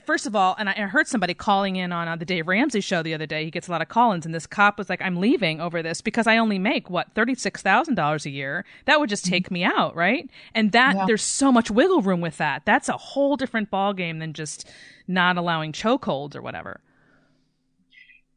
first 0.06 0.28
of 0.28 0.36
all, 0.36 0.56
and 0.60 0.70
I 0.70 0.74
heard 0.74 1.08
somebody 1.08 1.34
calling 1.34 1.76
in 1.76 1.92
on 1.92 2.08
uh, 2.08 2.16
the 2.16 2.26
Dave 2.26 2.48
Ramsey 2.48 2.82
show 2.82 3.02
the 3.02 3.14
other 3.14 3.26
day. 3.26 3.46
He 3.46 3.52
gets 3.52 3.68
a 3.68 3.72
lot 3.72 3.82
of 3.82 3.90
call-ins, 3.90 4.26
and 4.26 4.36
this 4.36 4.46
cop 4.46 4.78
was 4.78 4.90
like, 4.90 5.02
"I'm 5.02 5.18
leaving 5.18 5.60
over 5.60 5.82
this 5.82 6.02
because 6.02 6.28
I 6.28 6.38
only 6.38 6.60
make 6.60 6.90
what 6.90 7.14
thirty 7.16 7.36
six 7.36 7.62
thousand 7.62 7.96
dollars 7.96 8.26
a 8.26 8.30
year. 8.30 8.66
That 8.86 9.00
would 9.00 9.10
just 9.10 9.26
mm-hmm. 9.26 9.34
take 9.34 9.52
me 9.52 9.64
out, 9.64 9.96
right?" 9.96 10.30
And 10.54 10.72
that 10.74 10.96
yeah. 10.96 11.06
there's 11.06 11.24
so 11.24 11.52
much 11.52 11.72
wiggle 11.72 12.02
room 12.02 12.22
with 12.22 12.38
that. 12.38 12.64
That's 12.66 12.90
a 12.90 12.98
whole 12.98 13.36
different 13.38 13.70
ball 13.70 13.94
game 13.94 14.20
than 14.20 14.34
just 14.34 14.70
not 15.08 15.38
allowing 15.38 15.72
chokeholds 15.72 16.36
or 16.36 16.42
whatever. 16.42 16.82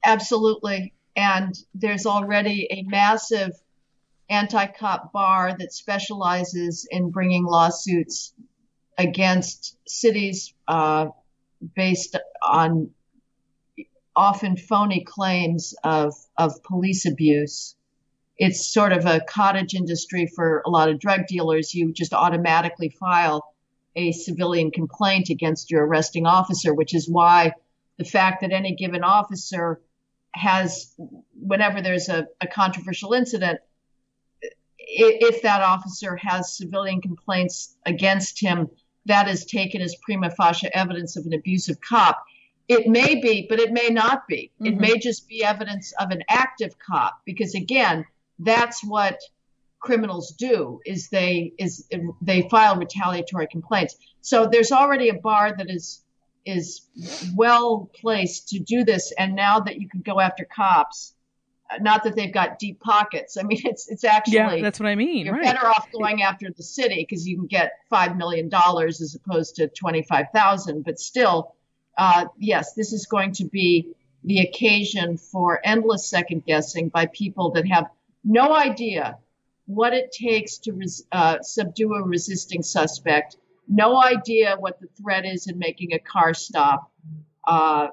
Absolutely, 0.05 0.95
and 1.17 1.55
there's 1.75 2.07
already 2.07 2.69
a 2.71 2.83
massive 2.85 3.53
anti-cop 4.31 5.13
bar 5.13 5.57
that 5.59 5.73
specializes 5.73 6.87
in 6.91 7.11
bringing 7.11 7.45
lawsuits 7.45 8.33
against 8.99 9.77
cities 9.87 10.55
uh, 10.69 11.09
based 11.75 12.17
on 12.43 12.91
often 14.17 14.57
phony 14.57 15.05
claims 15.05 15.75
of, 15.85 16.15
of 16.37 16.63
police 16.63 17.07
abuse. 17.07 17.75
It's 18.39 18.73
sort 18.73 18.93
of 18.93 19.07
a 19.07 19.21
cottage 19.21 19.75
industry 19.75 20.27
for 20.35 20.63
a 20.67 20.71
lot 20.71 20.89
of 20.89 20.99
drug 20.99 21.27
dealers. 21.27 21.75
You 21.75 21.93
just 21.93 22.13
automatically 22.13 22.89
file 22.89 23.55
a 23.97 24.13
civilian 24.13 24.71
complaint 24.71 25.31
against 25.31 25.71
your 25.71 25.87
arresting 25.87 26.27
officer, 26.27 26.75
which 26.75 26.95
is 26.95 27.09
why 27.09 27.53
the 27.99 28.05
fact 28.05 28.41
that 28.41 28.53
any 28.53 28.75
given 28.75 29.05
officer 29.05 29.81
has, 30.33 30.95
whenever 31.35 31.83
there's 31.83 32.09
a, 32.09 32.27
a 32.41 32.47
controversial 32.47 33.13
incident, 33.13 33.61
if 34.79 35.43
that 35.43 35.63
officer 35.63 36.17
has 36.17 36.57
civilian 36.57 37.01
complaints 37.01 37.77
against 37.85 38.41
him, 38.41 38.69
that 39.07 39.29
is 39.29 39.45
taken 39.45 39.81
as 39.81 39.97
prima 40.03 40.31
facie 40.31 40.69
evidence 40.73 41.17
of 41.17 41.27
an 41.27 41.35
abusive 41.35 41.81
cop. 41.81 42.23
It 42.69 42.87
may 42.87 43.21
be, 43.21 43.47
but 43.49 43.59
it 43.59 43.73
may 43.73 43.89
not 43.89 44.29
be. 44.29 44.53
Mm-hmm. 44.55 44.67
It 44.67 44.77
may 44.79 44.99
just 44.99 45.29
be 45.29 45.45
evidence 45.45 45.93
of 45.99 46.11
an 46.11 46.23
active 46.29 46.79
cop 46.79 47.21
because 47.25 47.55
again, 47.55 48.05
that's 48.39 48.85
what 48.85 49.19
criminals 49.81 50.33
do 50.33 50.81
is 50.85 51.09
they 51.09 51.55
is 51.59 51.89
they 52.21 52.49
file 52.49 52.77
retaliatory 52.77 53.49
complaints. 53.49 53.97
So 54.21 54.47
there's 54.47 54.73
already 54.73 55.09
a 55.09 55.15
bar 55.15 55.55
that 55.57 55.71
is 55.71 56.03
is 56.47 56.83
well 57.35 57.91
placed 57.95 58.49
to 58.49 58.59
do 58.59 58.85
this 58.85 59.13
and 59.19 59.35
now 59.35 59.61
that 59.61 59.79
you 59.79 59.89
can 59.89 60.01
go 60.01 60.21
after 60.21 60.45
cops 60.45 61.15
not 61.81 62.05
that 62.05 62.17
they've 62.17 62.33
got 62.33 62.59
deep 62.59 62.81
pockets. 62.81 63.37
I 63.37 63.43
mean, 63.43 63.61
it's 63.65 63.89
it's 63.89 64.05
actually 64.05 64.35
yeah, 64.35 64.61
that's 64.61 64.81
what 64.81 64.89
I 64.89 64.95
mean. 64.95 65.27
You're 65.27 65.35
right. 65.35 65.45
better 65.45 65.67
off 65.67 65.91
going 65.93 66.23
after 66.23 66.51
the 66.51 66.63
city 66.63 67.07
because 67.09 67.27
you 67.27 67.37
can 67.37 67.47
get 67.47 67.73
five 67.89 68.17
million 68.17 68.49
dollars 68.49 69.01
as 69.01 69.15
opposed 69.15 69.57
to 69.57 69.69
twenty 69.69 70.03
five 70.03 70.27
thousand. 70.35 70.85
But 70.85 70.99
still, 70.99 71.55
uh, 71.97 72.27
yes, 72.39 72.75
this 72.75 72.93
is 72.93 73.07
going 73.07 73.33
to 73.33 73.45
be 73.45 73.95
the 74.25 74.41
occasion 74.41 75.17
for 75.17 75.61
endless 75.65 76.09
second 76.09 76.45
guessing 76.45 76.89
by 76.89 77.07
people 77.07 77.51
that 77.53 77.67
have 77.69 77.87
no 78.25 78.55
idea 78.55 79.17
what 79.67 79.95
it 79.95 80.13
takes 80.13 80.59
to 80.59 80.73
res- 80.73 81.05
uh, 81.13 81.39
subdue 81.41 81.95
a 81.95 82.03
resisting 82.03 82.63
suspect, 82.63 83.37
no 83.69 84.03
idea 84.03 84.57
what 84.59 84.81
the 84.81 84.89
threat 85.01 85.25
is 85.25 85.47
in 85.47 85.59
making 85.59 85.93
a 85.93 85.99
car 85.99 86.35
stop, 86.35 86.91
uh, 87.47 87.87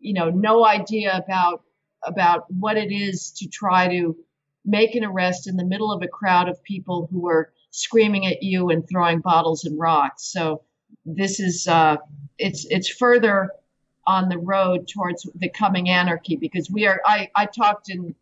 you 0.00 0.12
know, 0.12 0.28
no 0.28 0.66
idea 0.66 1.16
about 1.16 1.62
about 2.04 2.44
what 2.52 2.76
it 2.76 2.92
is 2.92 3.30
to 3.32 3.48
try 3.48 3.88
to 3.88 4.16
make 4.64 4.94
an 4.94 5.04
arrest 5.04 5.46
in 5.46 5.56
the 5.56 5.64
middle 5.64 5.92
of 5.92 6.02
a 6.02 6.08
crowd 6.08 6.48
of 6.48 6.62
people 6.62 7.08
who 7.10 7.28
are 7.28 7.52
screaming 7.70 8.26
at 8.26 8.42
you 8.42 8.70
and 8.70 8.88
throwing 8.88 9.20
bottles 9.20 9.64
and 9.64 9.78
rocks. 9.78 10.30
So 10.32 10.62
this 11.04 11.40
is 11.40 11.66
uh, 11.66 11.96
it's 12.38 12.66
it's 12.68 12.88
further 12.88 13.50
on 14.06 14.28
the 14.28 14.38
road 14.38 14.88
towards 14.88 15.28
the 15.36 15.48
coming 15.48 15.88
anarchy 15.88 16.36
because 16.36 16.70
we 16.70 16.86
are. 16.86 17.00
I 17.04 17.30
I 17.36 17.46
talked 17.46 17.90
in 17.90 18.14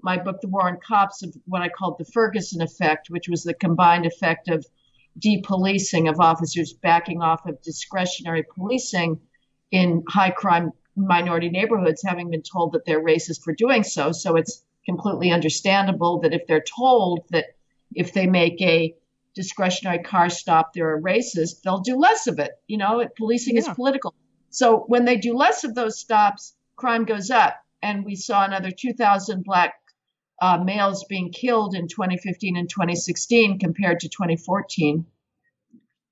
my 0.00 0.18
book, 0.18 0.40
The 0.40 0.48
War 0.48 0.68
on 0.68 0.78
Cops, 0.86 1.22
of 1.22 1.34
what 1.46 1.62
I 1.62 1.68
called 1.68 1.98
the 1.98 2.04
Ferguson 2.04 2.60
effect, 2.60 3.10
which 3.10 3.28
was 3.28 3.42
the 3.44 3.54
combined 3.54 4.06
effect 4.06 4.48
of 4.48 4.66
depolicing 5.18 6.08
of 6.08 6.20
officers 6.20 6.72
backing 6.72 7.22
off 7.22 7.46
of 7.46 7.60
discretionary 7.62 8.42
policing 8.42 9.20
in 9.70 10.02
high 10.08 10.30
crime 10.30 10.72
minority 10.96 11.48
neighborhoods 11.48 12.02
having 12.02 12.30
been 12.30 12.42
told 12.42 12.72
that 12.72 12.84
they're 12.84 13.02
racist 13.02 13.42
for 13.42 13.54
doing 13.54 13.82
so. 13.82 14.12
So 14.12 14.36
it's 14.36 14.62
completely 14.84 15.30
understandable 15.30 16.20
that 16.20 16.34
if 16.34 16.46
they're 16.46 16.64
told 16.64 17.24
that 17.30 17.46
if 17.94 18.12
they 18.12 18.26
make 18.26 18.60
a 18.60 18.94
discretionary 19.34 20.02
car 20.02 20.28
stop, 20.28 20.72
they're 20.72 20.96
a 20.96 21.00
racist, 21.00 21.62
they'll 21.62 21.80
do 21.80 21.96
less 21.96 22.26
of 22.26 22.38
it. 22.38 22.52
You 22.66 22.78
know, 22.78 23.06
policing 23.16 23.54
yeah. 23.54 23.60
is 23.60 23.68
political. 23.68 24.14
So 24.50 24.84
when 24.88 25.04
they 25.04 25.16
do 25.16 25.34
less 25.34 25.64
of 25.64 25.74
those 25.74 25.98
stops, 25.98 26.54
crime 26.76 27.04
goes 27.04 27.30
up. 27.30 27.56
And 27.80 28.04
we 28.04 28.14
saw 28.14 28.44
another 28.44 28.70
2,000 28.70 29.44
black 29.44 29.74
uh, 30.40 30.58
males 30.58 31.04
being 31.08 31.32
killed 31.32 31.74
in 31.74 31.88
2015 31.88 32.56
and 32.56 32.68
2016 32.68 33.58
compared 33.58 34.00
to 34.00 34.08
2014. 34.08 35.06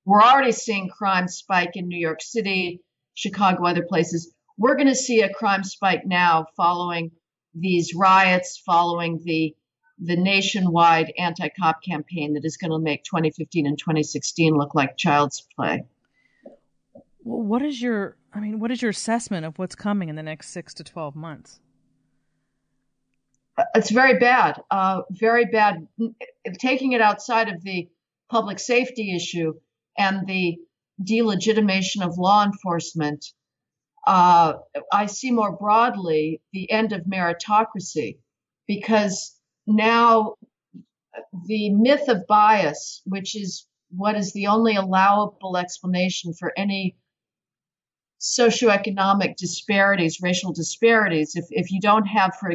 We're 0.05 0.23
already 0.23 0.53
seeing 0.53 0.89
crime 0.89 1.29
spike 1.29 1.77
in 1.77 1.89
New 1.89 1.99
York 1.99 2.23
City, 2.23 2.81
Chicago, 3.15 3.67
other 3.67 3.85
places 3.85 4.33
we're 4.61 4.77
going 4.77 4.89
to 4.89 4.95
see 4.95 5.23
a 5.23 5.33
crime 5.33 5.65
spike 5.65 6.05
now 6.05 6.45
following 6.55 7.11
these 7.55 7.95
riots, 7.95 8.59
following 8.65 9.19
the 9.25 9.57
the 10.03 10.17
nationwide 10.17 11.13
anti-cop 11.19 11.83
campaign 11.83 12.33
that 12.33 12.45
is 12.45 12.57
going 12.57 12.71
to 12.71 12.79
make 12.79 13.05
2015 13.05 13.67
and 13.67 13.79
2016 13.79 14.55
look 14.55 14.75
like 14.75 14.97
child's 14.97 15.47
play. 15.55 15.85
Well, 17.23 17.43
what 17.43 17.61
is 17.63 17.83
your 17.83 18.17
I 18.33 18.41
mean, 18.41 18.61
what 18.61 18.71
is 18.71 18.83
your 18.83 18.91
assessment 18.91 19.47
of 19.47 19.59
what's 19.59 19.75
coming 19.75 20.09
in 20.11 20.17
the 20.17 20.23
next 20.23 20.51
6 20.51 20.75
to 20.75 20.85
12 20.85 21.17
months? 21.17 21.59
Uh, 23.57 23.65
it's 23.75 23.91
very 23.91 24.19
bad. 24.19 24.61
Uh, 24.71 25.03
very 25.11 25.47
bad. 25.47 25.89
Taking 26.59 26.93
it 26.93 27.01
outside 27.01 27.49
of 27.49 27.63
the 27.63 27.89
public 28.31 28.59
safety 28.59 29.15
issue 29.15 29.55
and 29.99 30.27
the 30.27 30.59
delegitimation 31.03 32.03
of 32.03 32.19
law 32.19 32.45
enforcement, 32.45 33.25
uh, 34.07 34.55
I 34.93 35.07
see 35.07 35.31
more 35.31 35.57
broadly 35.57 36.41
the 36.53 36.71
end 36.71 36.93
of 36.93 37.03
meritocracy 37.03 38.19
because 38.67 39.37
now 39.67 40.37
the 41.47 41.71
myth 41.71 42.09
of 42.09 42.27
bias, 42.27 43.03
which 43.05 43.37
is 43.37 43.67
what 43.91 44.17
is 44.17 44.33
the 44.33 44.47
only 44.47 44.77
allowable 44.77 45.57
explanation 45.57 46.33
for 46.33 46.53
any 46.57 46.97
socioeconomic 48.21 49.37
disparities, 49.37 50.21
racial 50.23 50.53
disparities. 50.53 51.35
If, 51.35 51.47
if 51.51 51.73
you 51.73 51.81
don't 51.81 52.07
have, 52.07 52.35
for 52.39 52.51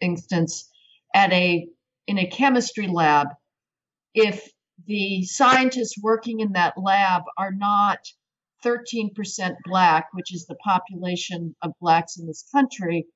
instance, 0.00 0.70
at 1.14 1.32
a 1.32 1.68
in 2.06 2.18
a 2.18 2.26
chemistry 2.26 2.86
lab, 2.86 3.28
if 4.14 4.50
the 4.86 5.24
scientists 5.24 6.00
working 6.00 6.40
in 6.40 6.52
that 6.52 6.74
lab 6.78 7.22
are 7.36 7.52
not 7.52 7.98
13% 8.64 9.54
black, 9.64 10.08
which 10.12 10.34
is 10.34 10.46
the 10.46 10.56
population 10.56 11.54
of 11.62 11.72
blacks 11.80 12.18
in 12.18 12.26
this 12.26 12.44
country, 12.52 13.06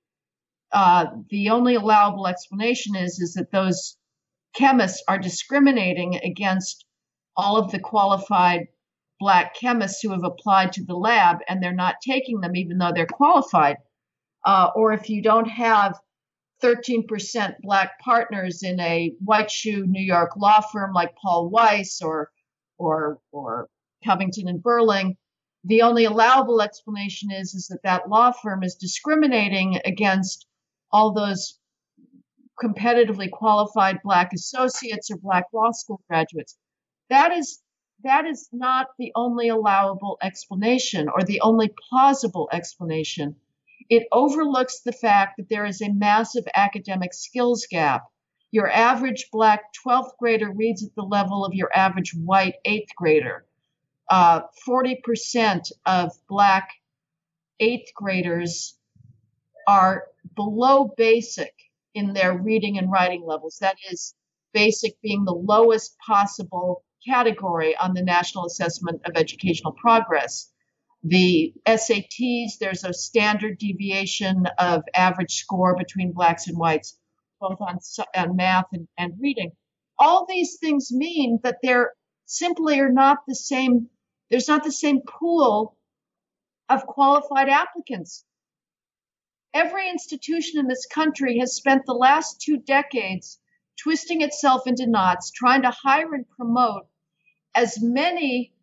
uh, 0.73 1.07
the 1.29 1.51
only 1.51 1.75
allowable 1.75 2.27
explanation 2.27 2.97
is 2.97 3.21
is 3.21 3.35
that 3.35 3.51
those 3.53 3.97
chemists 4.55 5.03
are 5.09 5.19
discriminating 5.19 6.17
against 6.17 6.87
all 7.37 7.57
of 7.57 7.71
the 7.71 7.79
qualified 7.79 8.67
black 9.19 9.55
chemists 9.55 10.01
who 10.03 10.11
have 10.11 10.25
applied 10.25 10.73
to 10.73 10.85
the 10.85 10.95
lab 10.95 11.39
and 11.49 11.63
they're 11.63 11.73
not 11.73 11.97
taking 12.05 12.41
them 12.41 12.57
even 12.57 12.79
though 12.79 12.93
they're 12.95 13.07
qualified. 13.07 13.77
Uh, 14.45 14.71
or 14.75 14.93
if 14.93 15.09
you 15.09 15.23
don't 15.23 15.49
have 15.49 15.99
13% 16.63 17.55
black 17.61 17.99
partners 18.01 18.63
in 18.63 18.81
a 18.81 19.13
white 19.25 19.51
shoe 19.51 19.87
New 19.87 20.03
York 20.03 20.37
law 20.37 20.61
firm 20.61 20.93
like 20.93 21.15
Paul 21.17 21.51
Weiss 21.51 22.01
or 22.03 22.31
or 22.79 23.19
or 23.31 23.69
Covington 24.05 24.49
and 24.49 24.63
Burling, 24.63 25.17
the 25.65 25.83
only 25.83 26.05
allowable 26.05 26.61
explanation 26.61 27.31
is 27.31 27.55
is 27.55 27.69
that 27.69 27.83
that 27.85 28.09
law 28.09 28.33
firm 28.33 28.65
is 28.65 28.75
discriminating 28.75 29.81
against 29.85 30.47
all 30.91 31.13
those 31.13 31.59
competitively 32.61 33.31
qualified 33.31 34.03
black 34.03 34.33
associates 34.33 35.11
or 35.11 35.19
black 35.19 35.45
law 35.53 35.71
school 35.71 36.01
graduates. 36.09 36.57
That 37.11 37.33
is 37.33 37.63
that 38.03 38.27
is 38.27 38.49
not 38.53 38.89
the 38.99 39.13
only 39.15 39.49
allowable 39.49 40.19
explanation 40.21 41.09
or 41.09 41.23
the 41.23 41.41
only 41.41 41.73
plausible 41.89 42.49
explanation. 42.53 43.37
It 43.89 44.09
overlooks 44.11 44.81
the 44.81 44.93
fact 44.93 45.37
that 45.37 45.49
there 45.49 45.65
is 45.65 45.81
a 45.81 45.93
massive 45.93 46.45
academic 46.55 47.15
skills 47.15 47.67
gap. 47.71 48.03
Your 48.51 48.69
average 48.69 49.29
black 49.31 49.63
12th 49.87 50.17
grader 50.19 50.51
reads 50.51 50.83
at 50.83 50.95
the 50.97 51.03
level 51.03 51.45
of 51.45 51.55
your 51.55 51.71
average 51.73 52.13
white 52.15 52.57
8th 52.67 52.95
grader 52.97 53.47
uh, 54.11 54.43
40% 54.69 55.73
of 55.87 56.13
Black 56.29 56.71
eighth 57.61 57.93
graders 57.95 58.77
are 59.67 60.05
below 60.35 60.93
basic 60.97 61.55
in 61.95 62.13
their 62.13 62.37
reading 62.37 62.79
and 62.79 62.91
writing 62.91 63.25
levels. 63.25 63.59
That 63.61 63.77
is, 63.91 64.15
basic 64.53 65.01
being 65.01 65.25
the 65.25 65.33
lowest 65.33 65.97
possible 65.99 66.85
category 67.07 67.77
on 67.77 67.95
the 67.95 68.03
National 68.03 68.47
Assessment 68.47 69.01
of 69.05 69.17
Educational 69.17 69.73
Progress. 69.73 70.51
the 71.05 71.53
SATs, 71.67 72.59
there's 72.61 72.85
a 72.85 72.93
standard 72.93 73.59
deviation 73.59 74.47
of 74.59 74.83
average 74.95 75.35
score 75.35 75.77
between 75.77 76.13
blacks 76.13 76.47
and 76.47 76.57
whites, 76.57 76.97
both 77.41 77.61
on, 77.61 77.79
on 78.15 78.37
math 78.37 78.67
and, 78.73 78.87
and 78.99 79.15
reading. 79.21 79.51
All 79.99 80.27
these 80.27 80.59
things 80.61 80.93
mean 80.93 81.41
that 81.43 81.59
there 81.63 81.93
simply 82.33 82.81
are 82.81 82.91
not 82.91 83.19
the 83.29 83.35
same, 83.35 83.91
there's 84.31 84.49
not 84.49 84.65
the 84.65 84.73
same 84.73 85.03
pool 85.03 85.77
of 86.69 86.87
qualified 86.87 87.51
applicants. 87.51 88.25
Every 89.53 89.91
institution 89.91 90.59
in 90.59 90.67
this 90.67 90.87
country 90.87 91.39
has 91.41 91.55
spent 91.55 91.85
the 91.85 91.93
last 91.93 92.41
two 92.41 92.57
decades 92.57 93.39
twisting 93.79 94.23
itself 94.23 94.67
into 94.67 94.87
knots, 94.87 95.31
trying 95.31 95.63
to 95.63 95.71
hire 95.71 96.15
and 96.15 96.27
promote 96.31 96.87
as 97.55 97.83
many 97.83 98.55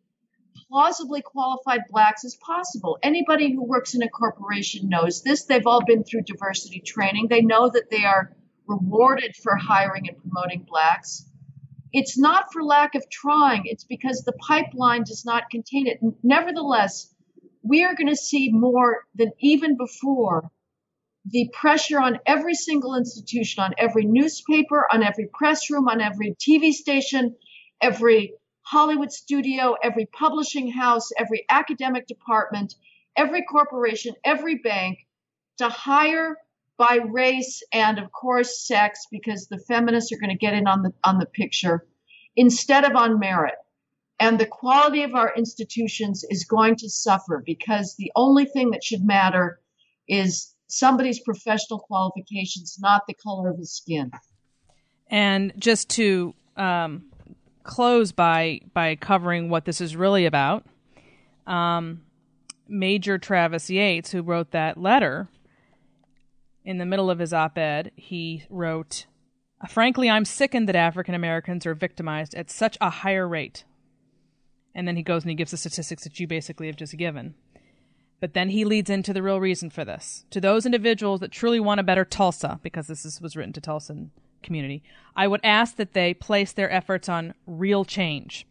plausibly 0.67 1.21
qualified 1.21 1.81
blacks 1.89 2.25
as 2.25 2.35
possible. 2.35 2.97
Anybody 3.03 3.53
who 3.53 3.63
works 3.63 3.93
in 3.93 4.01
a 4.01 4.09
corporation 4.09 4.89
knows 4.89 5.21
this. 5.21 5.45
They've 5.45 5.67
all 5.67 5.85
been 5.85 6.03
through 6.03 6.23
diversity 6.23 6.79
training. 6.79 7.27
They 7.27 7.41
know 7.41 7.69
that 7.69 7.91
they 7.91 8.03
are 8.03 8.35
rewarded 8.67 9.35
for 9.35 9.55
hiring 9.55 10.07
and 10.07 10.17
promoting 10.17 10.65
blacks. 10.67 11.28
It's 11.91 12.17
not 12.17 12.53
for 12.53 12.63
lack 12.63 12.95
of 12.95 13.09
trying, 13.09 13.63
it's 13.65 13.83
because 13.83 14.21
the 14.21 14.33
pipeline 14.33 15.03
does 15.03 15.25
not 15.25 15.49
contain 15.49 15.87
it. 15.87 15.99
Nevertheless, 16.23 17.13
we 17.63 17.83
are 17.83 17.95
going 17.95 18.07
to 18.07 18.15
see 18.15 18.51
more 18.51 19.05
than 19.15 19.31
even 19.39 19.77
before 19.77 20.49
the 21.25 21.49
pressure 21.53 21.99
on 21.99 22.19
every 22.25 22.53
single 22.53 22.95
institution, 22.95 23.63
on 23.63 23.73
every 23.77 24.05
newspaper, 24.05 24.87
on 24.91 25.03
every 25.03 25.29
press 25.33 25.69
room, 25.69 25.87
on 25.87 26.01
every 26.01 26.35
TV 26.35 26.71
station, 26.71 27.35
every 27.81 28.33
Hollywood 28.61 29.11
studio, 29.11 29.75
every 29.83 30.05
publishing 30.05 30.71
house, 30.71 31.09
every 31.17 31.45
academic 31.49 32.07
department, 32.07 32.75
every 33.17 33.43
corporation, 33.43 34.13
every 34.23 34.55
bank 34.55 34.99
to 35.57 35.69
hire 35.69 36.37
by 36.79 36.99
race 37.11 37.61
and 37.73 37.99
of 37.99 38.11
course 38.11 38.65
sex 38.65 39.05
because 39.11 39.47
the 39.47 39.59
feminists 39.59 40.11
are 40.11 40.17
going 40.17 40.31
to 40.31 40.37
get 40.37 40.53
in 40.53 40.65
on 40.65 40.81
the 40.81 40.93
on 41.03 41.19
the 41.19 41.25
picture 41.27 41.85
instead 42.35 42.85
of 42.85 42.95
on 42.95 43.19
merit. 43.19 43.55
And 44.21 44.39
the 44.39 44.45
quality 44.45 45.03
of 45.03 45.13
our 45.13 45.33
institutions 45.35 46.25
is 46.29 46.45
going 46.45 46.77
to 46.77 46.89
suffer 46.89 47.43
because 47.45 47.95
the 47.97 48.11
only 48.15 48.45
thing 48.45 48.71
that 48.71 48.83
should 48.83 49.03
matter 49.03 49.59
is 50.07 50.53
somebody's 50.67 51.19
professional 51.19 51.79
qualifications, 51.79 52.77
not 52.81 53.03
the 53.07 53.13
color 53.13 53.49
of 53.49 53.57
his 53.57 53.71
skin. 53.71 54.11
And 55.09 55.53
just 55.57 55.89
to 55.91 56.33
um, 56.57 57.05
close 57.63 58.11
by 58.11 58.61
by 58.73 58.95
covering 58.95 59.49
what 59.49 59.65
this 59.65 59.79
is 59.79 59.95
really 59.95 60.25
about. 60.25 60.65
Um, 61.45 62.01
Major 62.67 63.17
Travis 63.17 63.69
Yates, 63.69 64.11
who 64.11 64.21
wrote 64.21 64.51
that 64.51 64.77
letter, 64.77 65.27
in 66.63 66.77
the 66.77 66.85
middle 66.85 67.09
of 67.09 67.19
his 67.19 67.33
op-ed, 67.33 67.91
he 67.95 68.43
wrote, 68.49 69.05
"Frankly, 69.67 70.09
I'm 70.09 70.25
sickened 70.25 70.67
that 70.67 70.75
African 70.75 71.15
Americans 71.15 71.65
are 71.65 71.73
victimized 71.73 72.35
at 72.35 72.49
such 72.49 72.77
a 72.79 72.89
higher 72.89 73.27
rate." 73.27 73.65
And 74.75 74.87
then 74.87 74.95
he 74.95 75.03
goes 75.03 75.23
and 75.23 75.29
he 75.29 75.35
gives 75.35 75.51
the 75.51 75.57
statistics 75.57 76.03
that 76.03 76.19
you 76.19 76.27
basically 76.27 76.67
have 76.67 76.75
just 76.75 76.95
given. 76.95 77.35
But 78.19 78.33
then 78.33 78.49
he 78.49 78.65
leads 78.65 78.89
into 78.89 79.13
the 79.13 79.23
real 79.23 79.39
reason 79.39 79.69
for 79.69 79.85
this. 79.85 80.25
To 80.31 80.41
those 80.41 80.65
individuals 80.65 81.21
that 81.21 81.31
truly 81.31 81.59
want 81.59 81.79
a 81.79 81.83
better 81.83 82.05
Tulsa, 82.05 82.59
because 82.61 82.87
this 82.87 83.05
is, 83.05 83.21
was 83.21 83.35
written 83.35 83.53
to 83.53 83.61
Tulsa 83.61 84.07
community, 84.43 84.83
I 85.15 85.27
would 85.27 85.41
ask 85.43 85.75
that 85.77 85.93
they 85.93 86.13
place 86.13 86.51
their 86.51 86.71
efforts 86.71 87.07
on 87.07 87.33
real 87.45 87.85
change. 87.85 88.45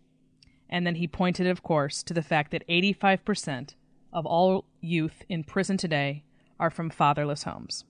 And 0.71 0.87
then 0.87 0.97
he 0.97 1.07
pointed, 1.07 1.47
of 1.47 1.63
course, 1.63 2.03
to 2.05 2.15
the 2.15 2.23
fact 2.23 2.51
that 2.51 2.67
85% 2.69 3.75
of 4.13 4.27
all 4.27 4.65
youth 4.81 5.23
in 5.29 5.45
prison 5.45 5.77
today 5.77 6.25
are 6.59 6.71
from 6.71 6.91
fatherless 6.91 7.45
homes. 7.45 7.85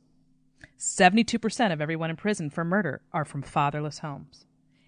72% 0.79 1.73
of 1.73 1.81
everyone 1.81 2.11
in 2.11 2.17
prison 2.17 2.51
for 2.51 2.65
murder 2.65 3.03
are 3.13 3.25
from 3.25 3.43
fatherless 3.43 4.01
homes. 4.01 4.45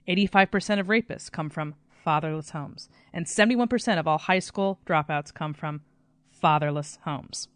85% 0.09 0.81
of 0.81 0.87
rapists 0.87 1.31
come 1.31 1.51
from 1.51 1.75
fatherless 2.05 2.51
homes. 2.51 2.89
And 3.13 3.27
71% 3.27 3.99
of 3.99 4.07
all 4.07 4.19
high 4.19 4.39
school 4.39 4.81
dropouts 4.87 5.33
come 5.33 5.55
from 5.55 5.83
fatherless 6.31 6.99
homes 7.05 7.49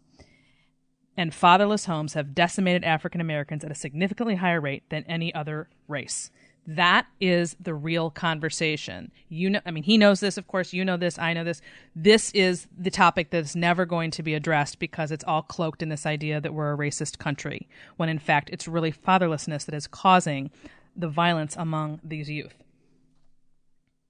and 1.17 1.33
fatherless 1.33 1.85
homes 1.85 2.13
have 2.13 2.35
decimated 2.35 2.83
African 2.83 3.21
Americans 3.21 3.63
at 3.63 3.71
a 3.71 3.75
significantly 3.75 4.35
higher 4.35 4.59
rate 4.59 4.83
than 4.89 5.03
any 5.07 5.33
other 5.33 5.69
race. 5.87 6.29
That 6.67 7.05
is 7.19 7.55
the 7.59 7.75
real 7.75 8.09
conversation. 8.09 9.11
You 9.29 9.51
know, 9.51 9.59
I 9.65 9.71
mean, 9.71 9.83
he 9.83 9.97
knows 9.97 10.19
this, 10.19 10.37
of 10.37 10.47
course. 10.47 10.73
You 10.73 10.83
know 10.83 10.97
this. 10.97 11.19
I 11.19 11.33
know 11.33 11.43
this. 11.43 11.61
This 11.95 12.31
is 12.31 12.67
the 12.75 12.89
topic 12.89 13.29
that's 13.29 13.55
never 13.55 13.85
going 13.85 14.09
to 14.11 14.23
be 14.23 14.33
addressed 14.33 14.79
because 14.79 15.11
it's 15.11 15.23
all 15.25 15.43
cloaked 15.43 15.83
in 15.83 15.89
this 15.89 16.07
idea 16.07 16.41
that 16.41 16.53
we're 16.53 16.73
a 16.73 16.77
racist 16.77 17.19
country, 17.19 17.67
when 17.97 18.09
in 18.09 18.17
fact 18.17 18.49
it's 18.51 18.67
really 18.67 18.91
fatherlessness 18.91 19.65
that 19.65 19.75
is 19.75 19.85
causing 19.85 20.49
the 20.95 21.07
violence 21.07 21.55
among 21.55 21.99
these 22.03 22.29
youth. 22.29 22.63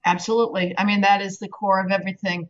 Absolutely. 0.06 0.74
I 0.78 0.84
mean, 0.84 1.02
that 1.02 1.20
is 1.20 1.38
the 1.38 1.48
core 1.48 1.84
of 1.84 1.90
everything. 1.90 2.48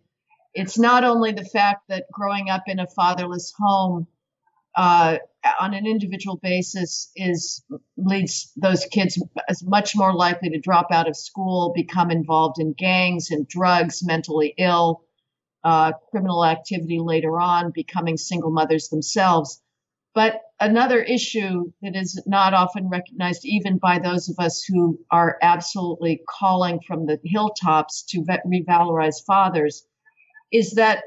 It's 0.55 0.79
not 0.79 1.05
only 1.05 1.33
the 1.33 1.45
fact 1.45 1.89
that 1.89 2.05
growing 2.13 2.49
up 2.49 2.63
in 2.67 2.79
a 2.79 2.87
fatherless 2.87 3.53
home 3.59 4.07
uh, 4.77 5.17
on 5.59 5.75
an 5.75 5.87
individual 5.87 6.37
basis 6.43 7.11
is 7.17 7.65
leads 7.97 8.53
those 8.57 8.85
kids 8.87 9.23
as 9.49 9.65
much 9.65 9.97
more 9.97 10.15
likely 10.15 10.51
to 10.51 10.61
drop 10.61 10.89
out 10.91 11.09
of 11.09 11.17
school, 11.17 11.73
become 11.75 12.11
involved 12.11 12.61
in 12.61 12.73
gangs 12.73 13.31
and 13.31 13.49
drugs, 13.49 14.05
mentally 14.05 14.55
ill, 14.59 15.03
uh, 15.65 15.93
criminal 16.11 16.45
activity 16.45 16.99
later 16.99 17.41
on, 17.41 17.71
becoming 17.71 18.17
single 18.17 18.51
mothers 18.51 18.89
themselves. 18.89 19.63
But 20.15 20.43
another 20.61 21.03
issue 21.03 21.73
that 21.83 21.97
is 21.97 22.23
not 22.27 22.55
often 22.55 22.89
recognized, 22.89 23.45
even 23.45 23.79
by 23.79 23.99
those 23.99 24.29
of 24.29 24.37
us 24.39 24.63
who 24.63 24.99
are 25.11 25.39
absolutely 25.43 26.23
calling 26.29 26.81
from 26.87 27.07
the 27.07 27.19
hilltops 27.25 28.03
to 28.11 28.25
revalorize 28.47 29.25
fathers, 29.27 29.87
is 30.53 30.73
that 30.73 31.05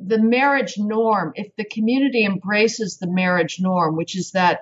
the 0.00 0.18
marriage 0.18 0.74
norm, 0.78 1.32
if 1.34 1.54
the 1.56 1.64
community 1.64 2.24
embraces 2.24 2.98
the 2.98 3.06
marriage 3.06 3.58
norm, 3.60 3.96
which 3.96 4.16
is 4.16 4.32
that 4.32 4.60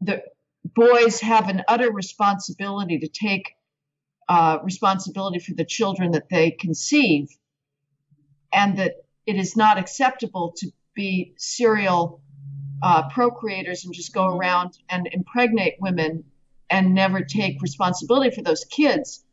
the 0.00 0.22
boys 0.64 1.20
have 1.20 1.48
an 1.48 1.62
utter 1.68 1.92
responsibility 1.92 2.98
to 2.98 3.08
take 3.08 3.54
uh, 4.28 4.58
responsibility 4.62 5.38
for 5.38 5.54
the 5.54 5.64
children 5.64 6.12
that 6.12 6.28
they 6.28 6.50
conceive, 6.50 7.28
and 8.52 8.78
that 8.78 8.94
it 9.26 9.36
is 9.36 9.56
not 9.56 9.78
acceptable 9.78 10.54
to 10.56 10.70
be 10.94 11.34
serial 11.36 12.20
uh, 12.82 13.08
procreators 13.10 13.84
and 13.84 13.94
just 13.94 14.12
go 14.12 14.26
around 14.26 14.76
and 14.88 15.08
impregnate 15.12 15.74
women 15.80 16.24
and 16.70 16.94
never 16.94 17.22
take 17.22 17.60
responsibility 17.62 18.34
for 18.34 18.42
those 18.42 18.64
kids 18.64 19.24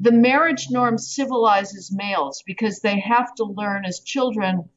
the 0.00 0.12
marriage 0.12 0.68
norm 0.70 0.96
civilizes 0.96 1.92
males 1.92 2.42
because 2.46 2.80
they 2.80 2.98
have 2.98 3.34
to 3.34 3.44
learn 3.44 3.84
as 3.84 4.00
children 4.00 4.68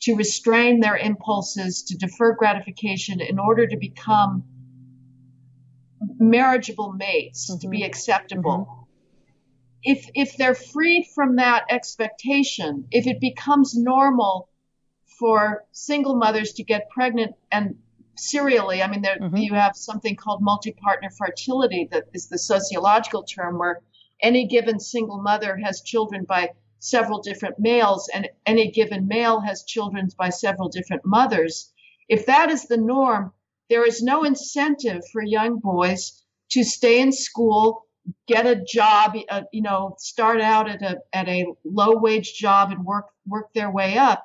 to 0.00 0.16
restrain 0.16 0.80
their 0.80 0.96
impulses 0.96 1.84
to 1.84 1.96
defer 1.96 2.34
gratification 2.34 3.20
in 3.20 3.38
order 3.38 3.66
to 3.66 3.76
become 3.76 4.42
marriageable 6.18 6.92
mates 6.92 7.48
mm-hmm. 7.48 7.60
to 7.60 7.68
be 7.68 7.78
mm-hmm. 7.78 7.86
acceptable 7.86 8.66
mm-hmm. 8.68 8.82
if 9.84 10.10
if 10.14 10.36
they're 10.36 10.54
freed 10.54 11.06
from 11.14 11.36
that 11.36 11.64
expectation 11.70 12.84
if 12.90 13.06
it 13.06 13.20
becomes 13.20 13.76
normal 13.76 14.48
for 15.18 15.64
single 15.70 16.16
mothers 16.16 16.54
to 16.54 16.64
get 16.64 16.90
pregnant 16.90 17.36
and 17.52 17.76
serially 18.16 18.82
i 18.82 18.88
mean 18.88 19.02
there, 19.02 19.16
mm-hmm. 19.16 19.36
you 19.36 19.54
have 19.54 19.76
something 19.76 20.16
called 20.16 20.42
multi-partner 20.42 21.10
fertility 21.16 21.88
that 21.92 22.04
is 22.12 22.26
the 22.26 22.38
sociological 22.38 23.22
term 23.22 23.58
where 23.58 23.80
any 24.22 24.46
given 24.46 24.78
single 24.78 25.20
mother 25.20 25.56
has 25.56 25.82
children 25.82 26.24
by 26.24 26.50
several 26.78 27.20
different 27.20 27.58
males, 27.58 28.08
and 28.12 28.28
any 28.46 28.70
given 28.70 29.06
male 29.06 29.40
has 29.40 29.64
children 29.64 30.08
by 30.18 30.30
several 30.30 30.68
different 30.68 31.04
mothers. 31.04 31.72
If 32.08 32.26
that 32.26 32.50
is 32.50 32.66
the 32.66 32.76
norm, 32.76 33.32
there 33.68 33.86
is 33.86 34.02
no 34.02 34.24
incentive 34.24 35.02
for 35.12 35.22
young 35.22 35.58
boys 35.58 36.22
to 36.50 36.64
stay 36.64 37.00
in 37.00 37.12
school, 37.12 37.86
get 38.26 38.46
a 38.46 38.56
job, 38.56 39.16
uh, 39.30 39.42
you 39.52 39.62
know, 39.62 39.94
start 39.98 40.40
out 40.40 40.68
at 40.68 40.82
a 40.82 40.98
at 41.12 41.28
a 41.28 41.46
low 41.64 41.96
wage 41.96 42.34
job 42.34 42.72
and 42.72 42.84
work 42.84 43.06
work 43.26 43.52
their 43.54 43.70
way 43.70 43.96
up. 43.96 44.24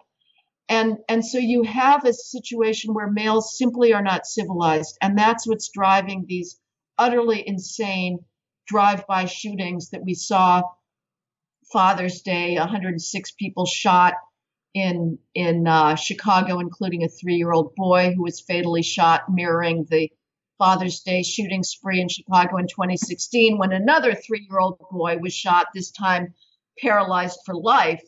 And 0.67 0.97
and 1.07 1.25
so 1.25 1.37
you 1.37 1.63
have 1.63 2.05
a 2.05 2.13
situation 2.13 2.93
where 2.93 3.09
males 3.09 3.57
simply 3.57 3.93
are 3.93 4.01
not 4.01 4.25
civilized, 4.25 4.97
and 5.01 5.17
that's 5.17 5.47
what's 5.47 5.69
driving 5.69 6.25
these 6.27 6.59
utterly 6.97 7.47
insane 7.47 8.25
drive-by 8.67 9.25
shootings 9.25 9.89
that 9.89 10.03
we 10.03 10.13
saw 10.13 10.63
Father's 11.71 12.21
Day, 12.21 12.55
106 12.55 13.31
people 13.31 13.65
shot 13.65 14.13
in 14.73 15.17
in 15.33 15.67
uh, 15.67 15.95
Chicago, 15.95 16.59
including 16.59 17.03
a 17.03 17.09
three-year-old 17.09 17.75
boy 17.75 18.13
who 18.15 18.23
was 18.23 18.39
fatally 18.39 18.83
shot, 18.83 19.23
mirroring 19.29 19.85
the 19.89 20.11
Father's 20.57 21.01
Day 21.01 21.23
shooting 21.23 21.63
spree 21.63 22.01
in 22.01 22.09
Chicago 22.09 22.57
in 22.57 22.67
2016, 22.67 23.57
when 23.57 23.73
another 23.73 24.15
three-year-old 24.15 24.79
boy 24.91 25.17
was 25.17 25.33
shot, 25.33 25.67
this 25.73 25.91
time 25.91 26.33
paralyzed 26.79 27.39
for 27.45 27.55
life. 27.55 28.03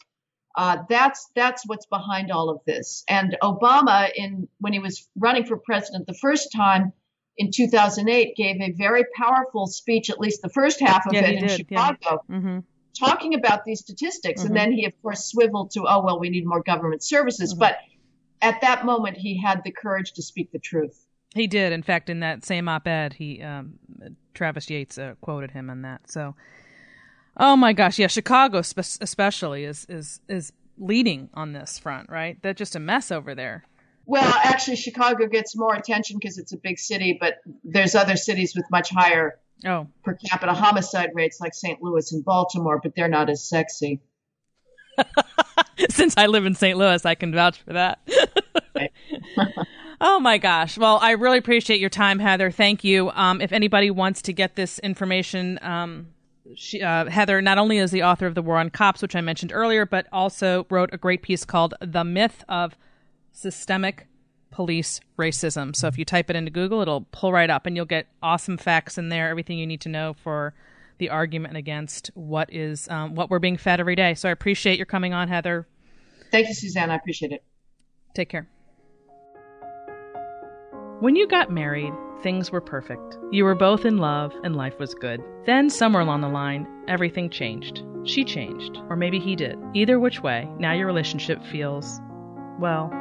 Uh, 0.55 0.77
that's 0.89 1.29
that's 1.35 1.63
what's 1.67 1.85
behind 1.85 2.31
all 2.31 2.49
of 2.49 2.59
this. 2.65 3.03
And 3.07 3.37
Obama, 3.41 4.09
in 4.15 4.47
when 4.59 4.73
he 4.73 4.79
was 4.79 5.07
running 5.15 5.45
for 5.45 5.57
president 5.57 6.07
the 6.07 6.13
first 6.13 6.51
time 6.51 6.93
in 7.39 7.49
2008, 7.51 8.35
gave 8.35 8.61
a 8.61 8.71
very 8.73 9.03
powerful 9.15 9.65
speech, 9.65 10.09
at 10.09 10.19
least 10.19 10.41
the 10.41 10.49
first 10.49 10.79
half 10.79 11.07
of 11.07 11.13
Yeah, 11.13 11.21
it 11.25 11.35
in 11.35 11.47
did, 11.47 11.51
Chicago, 11.57 12.23
Mm-hmm. 12.29 12.59
talking 12.97 13.33
about 13.33 13.63
these 13.65 13.79
statistics. 13.79 14.41
Mhm. 14.43 14.47
And 14.47 14.55
then 14.55 14.71
he, 14.73 14.85
of 14.85 14.93
course, 15.01 15.25
swiveled 15.25 15.71
to, 15.71 15.85
oh 15.87 16.03
well, 16.03 16.19
we 16.19 16.29
need 16.29 16.45
more 16.45 16.61
government 16.61 17.01
services. 17.01 17.55
Mhm. 17.55 17.59
But 17.59 17.77
at 18.41 18.61
that 18.61 18.85
moment, 18.85 19.17
he 19.17 19.37
had 19.41 19.63
the 19.63 19.71
courage 19.71 20.11
to 20.13 20.21
speak 20.21 20.51
the 20.51 20.59
truth. 20.59 21.05
He 21.33 21.47
did. 21.47 21.71
In 21.73 21.81
fact, 21.83 22.09
in 22.09 22.19
that 22.21 22.43
same 22.43 22.67
op-ed, 22.67 23.13
he 23.13 23.41
um, 23.41 23.79
Travis 24.33 24.69
Yates 24.69 24.97
uh, 24.97 25.15
quoted 25.21 25.51
him 25.51 25.69
on 25.69 25.81
that. 25.83 26.09
So, 26.11 26.35
oh 27.37 27.55
my 27.55 27.71
gosh, 27.73 27.99
yeah, 27.99 28.07
Chicago 28.07 28.61
spe- 28.61 29.01
especially 29.01 29.63
is 29.63 29.85
is 29.87 30.19
is 30.27 30.51
leading 30.77 31.29
on 31.33 31.53
this 31.53 31.77
front, 31.79 32.09
right? 32.09 32.41
They're 32.41 32.53
just 32.53 32.75
a 32.75 32.79
mess 32.79 33.11
over 33.11 33.33
there. 33.35 33.65
Well, 34.09 34.33
actually, 34.43 34.77
Chicago 34.77 35.27
gets 35.27 35.55
more 35.55 35.75
attention 35.75 36.17
because 36.19 36.39
it's 36.39 36.51
a 36.51 36.57
big 36.57 36.79
city, 36.79 37.15
but 37.21 37.35
there's 37.63 37.93
other 37.93 38.15
cities 38.15 38.55
with 38.55 38.65
much 38.71 38.89
higher 38.89 39.37
Oh, 39.63 39.85
per 40.03 40.15
capita 40.15 40.53
homicide 40.53 41.11
rates, 41.13 41.39
like 41.39 41.53
St. 41.53 41.79
Louis 41.79 42.11
and 42.11 42.25
Baltimore, 42.25 42.79
but 42.81 42.95
they're 42.95 43.07
not 43.07 43.29
as 43.29 43.47
sexy. 43.47 43.99
since 45.91 46.15
I 46.17 46.25
live 46.25 46.47
in 46.47 46.55
St. 46.55 46.75
Louis, 46.75 47.05
I 47.05 47.13
can 47.13 47.33
vouch 47.33 47.61
for 47.61 47.73
that. 47.73 47.99
oh 50.01 50.19
my 50.19 50.39
gosh. 50.39 50.75
Well, 50.75 50.97
I 51.03 51.11
really 51.11 51.37
appreciate 51.37 51.79
your 51.79 51.91
time, 51.91 52.17
Heather. 52.17 52.49
Thank 52.49 52.83
you. 52.83 53.11
Um, 53.11 53.41
if 53.41 53.51
anybody 53.51 53.91
wants 53.91 54.23
to 54.23 54.33
get 54.33 54.55
this 54.55 54.79
information, 54.79 55.59
um, 55.61 56.07
she, 56.55 56.81
uh, 56.81 57.05
Heather 57.09 57.43
not 57.43 57.59
only 57.59 57.77
is 57.77 57.91
the 57.91 58.01
author 58.01 58.25
of 58.25 58.33
The 58.33 58.41
War 58.41 58.57
on 58.57 58.71
Cops, 58.71 59.03
which 59.03 59.15
I 59.15 59.21
mentioned 59.21 59.51
earlier, 59.53 59.85
but 59.85 60.07
also 60.11 60.65
wrote 60.71 60.89
a 60.93 60.97
great 60.97 61.21
piece 61.21 61.45
called 61.45 61.75
The 61.79 62.03
Myth 62.03 62.43
of 62.49 62.75
Systemic 63.39 64.07
Police 64.51 64.99
Racism. 65.17 65.73
So 65.73 65.87
if 65.87 65.97
you 65.97 66.03
type 66.03 66.29
it 66.29 66.35
into 66.35 66.51
Google, 66.51 66.81
it'll 66.81 67.07
pull 67.11 67.31
right 67.31 67.49
up 67.49 67.65
and 67.65 67.75
you'll 67.75 67.85
get 67.85 68.07
awesome 68.21 68.57
facts 68.57 68.97
in 68.97 69.07
there, 69.07 69.29
everything 69.29 69.57
you 69.57 69.67
need 69.67 69.81
to 69.81 69.89
know 69.89 70.13
for 70.13 70.53
the 70.97 71.09
argument 71.09 71.55
against 71.55 72.11
what 72.15 72.53
is 72.53 72.89
um, 72.89 73.15
what 73.15 73.29
we're 73.29 73.39
being 73.39 73.55
fed 73.55 73.79
every 73.79 73.95
day. 73.95 74.13
So 74.13 74.27
I 74.27 74.33
appreciate 74.33 74.77
your 74.77 74.85
coming 74.85 75.13
on, 75.13 75.29
Heather. 75.29 75.65
Thank 76.31 76.49
you, 76.49 76.53
Suzanne. 76.53 76.91
I 76.91 76.95
appreciate 76.95 77.31
it. 77.31 77.41
Take 78.13 78.27
care. 78.27 78.47
When 80.99 81.15
you 81.15 81.25
got 81.25 81.49
married, 81.49 81.93
things 82.21 82.51
were 82.51 82.59
perfect. 82.59 83.17
You 83.31 83.45
were 83.45 83.55
both 83.55 83.85
in 83.85 83.99
love 83.99 84.33
and 84.43 84.57
life 84.57 84.77
was 84.79 84.93
good. 84.93 85.21
Then, 85.45 85.69
somewhere 85.69 86.01
along 86.01 86.19
the 86.19 86.27
line, 86.27 86.67
everything 86.89 87.29
changed. 87.29 87.83
She 88.03 88.25
changed, 88.25 88.77
or 88.89 88.97
maybe 88.97 89.17
he 89.17 89.37
did. 89.37 89.57
Either 89.73 89.97
which 89.97 90.21
way, 90.21 90.49
now 90.57 90.73
your 90.73 90.87
relationship 90.87 91.41
feels, 91.45 92.01
well, 92.59 92.91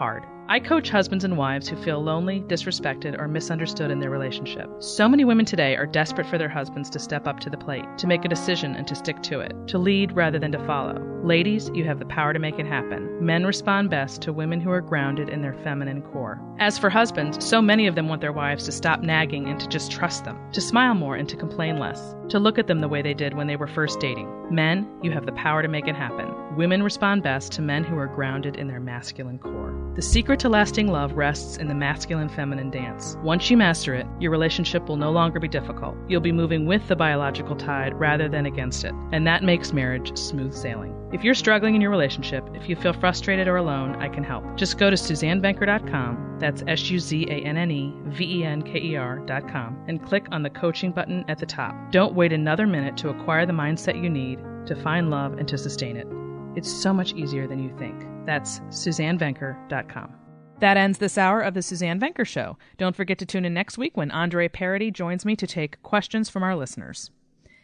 hard. 0.00 0.24
I 0.48 0.60
coach 0.60 0.88
husbands 0.88 1.24
and 1.24 1.36
wives 1.36 1.68
who 1.68 1.76
feel 1.76 2.02
lonely, 2.02 2.40
disrespected, 2.40 3.20
or 3.20 3.28
misunderstood 3.28 3.90
in 3.90 4.00
their 4.00 4.08
relationship. 4.08 4.68
So 4.78 5.06
many 5.10 5.26
women 5.26 5.44
today 5.44 5.76
are 5.76 5.86
desperate 5.86 6.26
for 6.26 6.38
their 6.38 6.48
husbands 6.48 6.88
to 6.90 6.98
step 6.98 7.28
up 7.28 7.38
to 7.40 7.50
the 7.50 7.58
plate, 7.58 7.84
to 7.98 8.06
make 8.06 8.24
a 8.24 8.28
decision 8.28 8.74
and 8.74 8.86
to 8.88 8.94
stick 8.94 9.22
to 9.24 9.40
it, 9.40 9.52
to 9.68 9.76
lead 9.78 10.12
rather 10.12 10.38
than 10.38 10.52
to 10.52 10.66
follow. 10.66 10.98
Ladies, 11.22 11.70
you 11.74 11.84
have 11.84 11.98
the 11.98 12.06
power 12.06 12.32
to 12.32 12.38
make 12.38 12.58
it 12.58 12.66
happen. 12.66 13.24
Men 13.24 13.44
respond 13.44 13.90
best 13.90 14.22
to 14.22 14.32
women 14.32 14.58
who 14.58 14.70
are 14.70 14.80
grounded 14.80 15.28
in 15.28 15.42
their 15.42 15.54
feminine 15.62 16.00
core. 16.00 16.40
As 16.58 16.78
for 16.78 16.88
husbands, 16.88 17.44
so 17.44 17.60
many 17.60 17.86
of 17.86 17.94
them 17.94 18.08
want 18.08 18.22
their 18.22 18.32
wives 18.32 18.64
to 18.64 18.72
stop 18.72 19.02
nagging 19.02 19.48
and 19.48 19.60
to 19.60 19.68
just 19.68 19.92
trust 19.92 20.24
them, 20.24 20.50
to 20.52 20.62
smile 20.62 20.94
more 20.94 21.14
and 21.14 21.28
to 21.28 21.36
complain 21.36 21.78
less, 21.78 22.16
to 22.30 22.38
look 22.38 22.58
at 22.58 22.66
them 22.66 22.80
the 22.80 22.88
way 22.88 23.02
they 23.02 23.14
did 23.14 23.34
when 23.34 23.46
they 23.46 23.56
were 23.56 23.68
first 23.68 24.00
dating. 24.00 24.28
Men, 24.50 24.88
you 25.02 25.12
have 25.12 25.26
the 25.26 25.32
power 25.32 25.60
to 25.60 25.68
make 25.68 25.86
it 25.86 25.94
happen. 25.94 26.34
Women 26.60 26.82
respond 26.82 27.22
best 27.22 27.52
to 27.52 27.62
men 27.62 27.84
who 27.84 27.96
are 27.96 28.06
grounded 28.06 28.56
in 28.56 28.68
their 28.68 28.80
masculine 28.80 29.38
core. 29.38 29.74
The 29.96 30.02
secret 30.02 30.38
to 30.40 30.50
lasting 30.50 30.88
love 30.88 31.14
rests 31.14 31.56
in 31.56 31.68
the 31.68 31.74
masculine 31.74 32.28
feminine 32.28 32.68
dance. 32.68 33.16
Once 33.22 33.48
you 33.48 33.56
master 33.56 33.94
it, 33.94 34.06
your 34.18 34.30
relationship 34.30 34.86
will 34.86 34.98
no 34.98 35.10
longer 35.10 35.40
be 35.40 35.48
difficult. 35.48 35.96
You'll 36.06 36.20
be 36.20 36.32
moving 36.32 36.66
with 36.66 36.86
the 36.86 36.96
biological 36.96 37.56
tide 37.56 37.98
rather 37.98 38.28
than 38.28 38.44
against 38.44 38.84
it, 38.84 38.92
and 39.10 39.26
that 39.26 39.42
makes 39.42 39.72
marriage 39.72 40.14
smooth 40.18 40.52
sailing. 40.52 40.94
If 41.14 41.24
you're 41.24 41.32
struggling 41.32 41.76
in 41.76 41.80
your 41.80 41.90
relationship, 41.90 42.46
if 42.52 42.68
you 42.68 42.76
feel 42.76 42.92
frustrated 42.92 43.48
or 43.48 43.56
alone, 43.56 43.96
I 43.96 44.10
can 44.10 44.22
help. 44.22 44.44
Just 44.58 44.76
go 44.76 44.90
to 44.90 44.96
SuzanneVenker.com, 44.96 46.36
that's 46.38 46.62
S 46.68 46.90
U 46.90 47.00
Z 47.00 47.24
A 47.30 47.36
N 47.36 47.56
N 47.56 47.70
E 47.70 47.94
V 48.08 48.40
E 48.40 48.44
N 48.44 48.60
K 48.60 48.78
E 48.78 48.96
R.com, 48.96 49.82
and 49.88 50.04
click 50.04 50.26
on 50.30 50.42
the 50.42 50.50
coaching 50.50 50.92
button 50.92 51.24
at 51.26 51.38
the 51.38 51.46
top. 51.46 51.74
Don't 51.90 52.14
wait 52.14 52.34
another 52.34 52.66
minute 52.66 52.98
to 52.98 53.08
acquire 53.08 53.46
the 53.46 53.54
mindset 53.54 54.02
you 54.02 54.10
need 54.10 54.40
to 54.66 54.76
find 54.76 55.08
love 55.08 55.38
and 55.38 55.48
to 55.48 55.56
sustain 55.56 55.96
it. 55.96 56.06
It's 56.56 56.70
so 56.70 56.92
much 56.92 57.14
easier 57.14 57.46
than 57.46 57.62
you 57.62 57.76
think. 57.78 58.04
That's 58.26 58.60
SuzanneVenker.com. 58.70 60.14
That 60.60 60.76
ends 60.76 60.98
this 60.98 61.16
hour 61.16 61.40
of 61.40 61.54
the 61.54 61.62
Suzanne 61.62 61.98
Venker 61.98 62.26
Show. 62.26 62.58
Don't 62.76 62.94
forget 62.94 63.18
to 63.18 63.26
tune 63.26 63.46
in 63.46 63.54
next 63.54 63.78
week 63.78 63.96
when 63.96 64.10
Andre 64.10 64.46
Parody 64.46 64.90
joins 64.90 65.24
me 65.24 65.34
to 65.36 65.46
take 65.46 65.82
questions 65.82 66.28
from 66.28 66.42
our 66.42 66.54
listeners. 66.54 67.10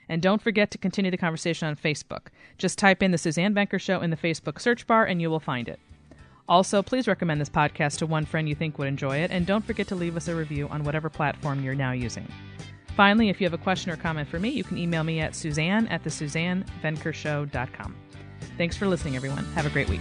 And 0.09 0.23
don't 0.23 0.41
forget 0.41 0.71
to 0.71 0.79
continue 0.79 1.11
the 1.11 1.17
conversation 1.17 1.69
on 1.69 1.77
Facebook. 1.77 2.29
Just 2.59 2.79
type 2.79 3.03
in 3.03 3.11
the 3.11 3.19
Suzanne 3.19 3.55
Venker 3.55 3.81
Show 3.81 4.01
in 4.01 4.11
the 4.11 4.17
Facebook 4.17 4.61
search 4.61 4.87
bar 4.87 5.05
and 5.05 5.21
you 5.21 5.29
will 5.29 5.41
find 5.41 5.69
it. 5.69 5.79
Also, 6.49 6.83
please 6.83 7.09
recommend 7.09 7.41
this 7.41 7.51
podcast 7.51 7.99
to 7.99 8.07
one 8.07 8.25
friend 8.25 8.49
you 8.49 8.55
think 8.55 8.79
would 8.79 8.87
enjoy 8.87 9.17
it, 9.19 9.33
and 9.33 9.47
don't 9.47 9.65
forget 9.65 9.89
to 9.89 9.97
leave 9.97 10.17
us 10.17 10.29
a 10.29 10.35
review 10.35 10.69
on 10.69 10.85
whatever 10.85 11.11
platform 11.11 11.63
you're 11.63 11.75
now 11.75 11.91
using. 11.91 12.27
Finally, 12.97 13.29
if 13.29 13.41
you 13.41 13.47
have 13.47 13.53
a 13.53 13.59
question 13.59 13.91
or 13.91 13.97
comment 13.97 14.29
for 14.29 14.39
me, 14.39 14.49
you 14.49 14.63
can 14.63 14.79
email 14.79 15.03
me 15.03 15.19
at 15.19 15.35
suzanne 15.35 15.89
at 15.89 16.05
the 16.05 16.11
suzannevenkershow.com. 16.11 17.97
Thanks 18.57 18.77
for 18.77 18.87
listening, 18.87 19.17
everyone. 19.17 19.45
Have 19.55 19.67
a 19.67 19.71
great 19.71 19.89
week. 19.89 20.01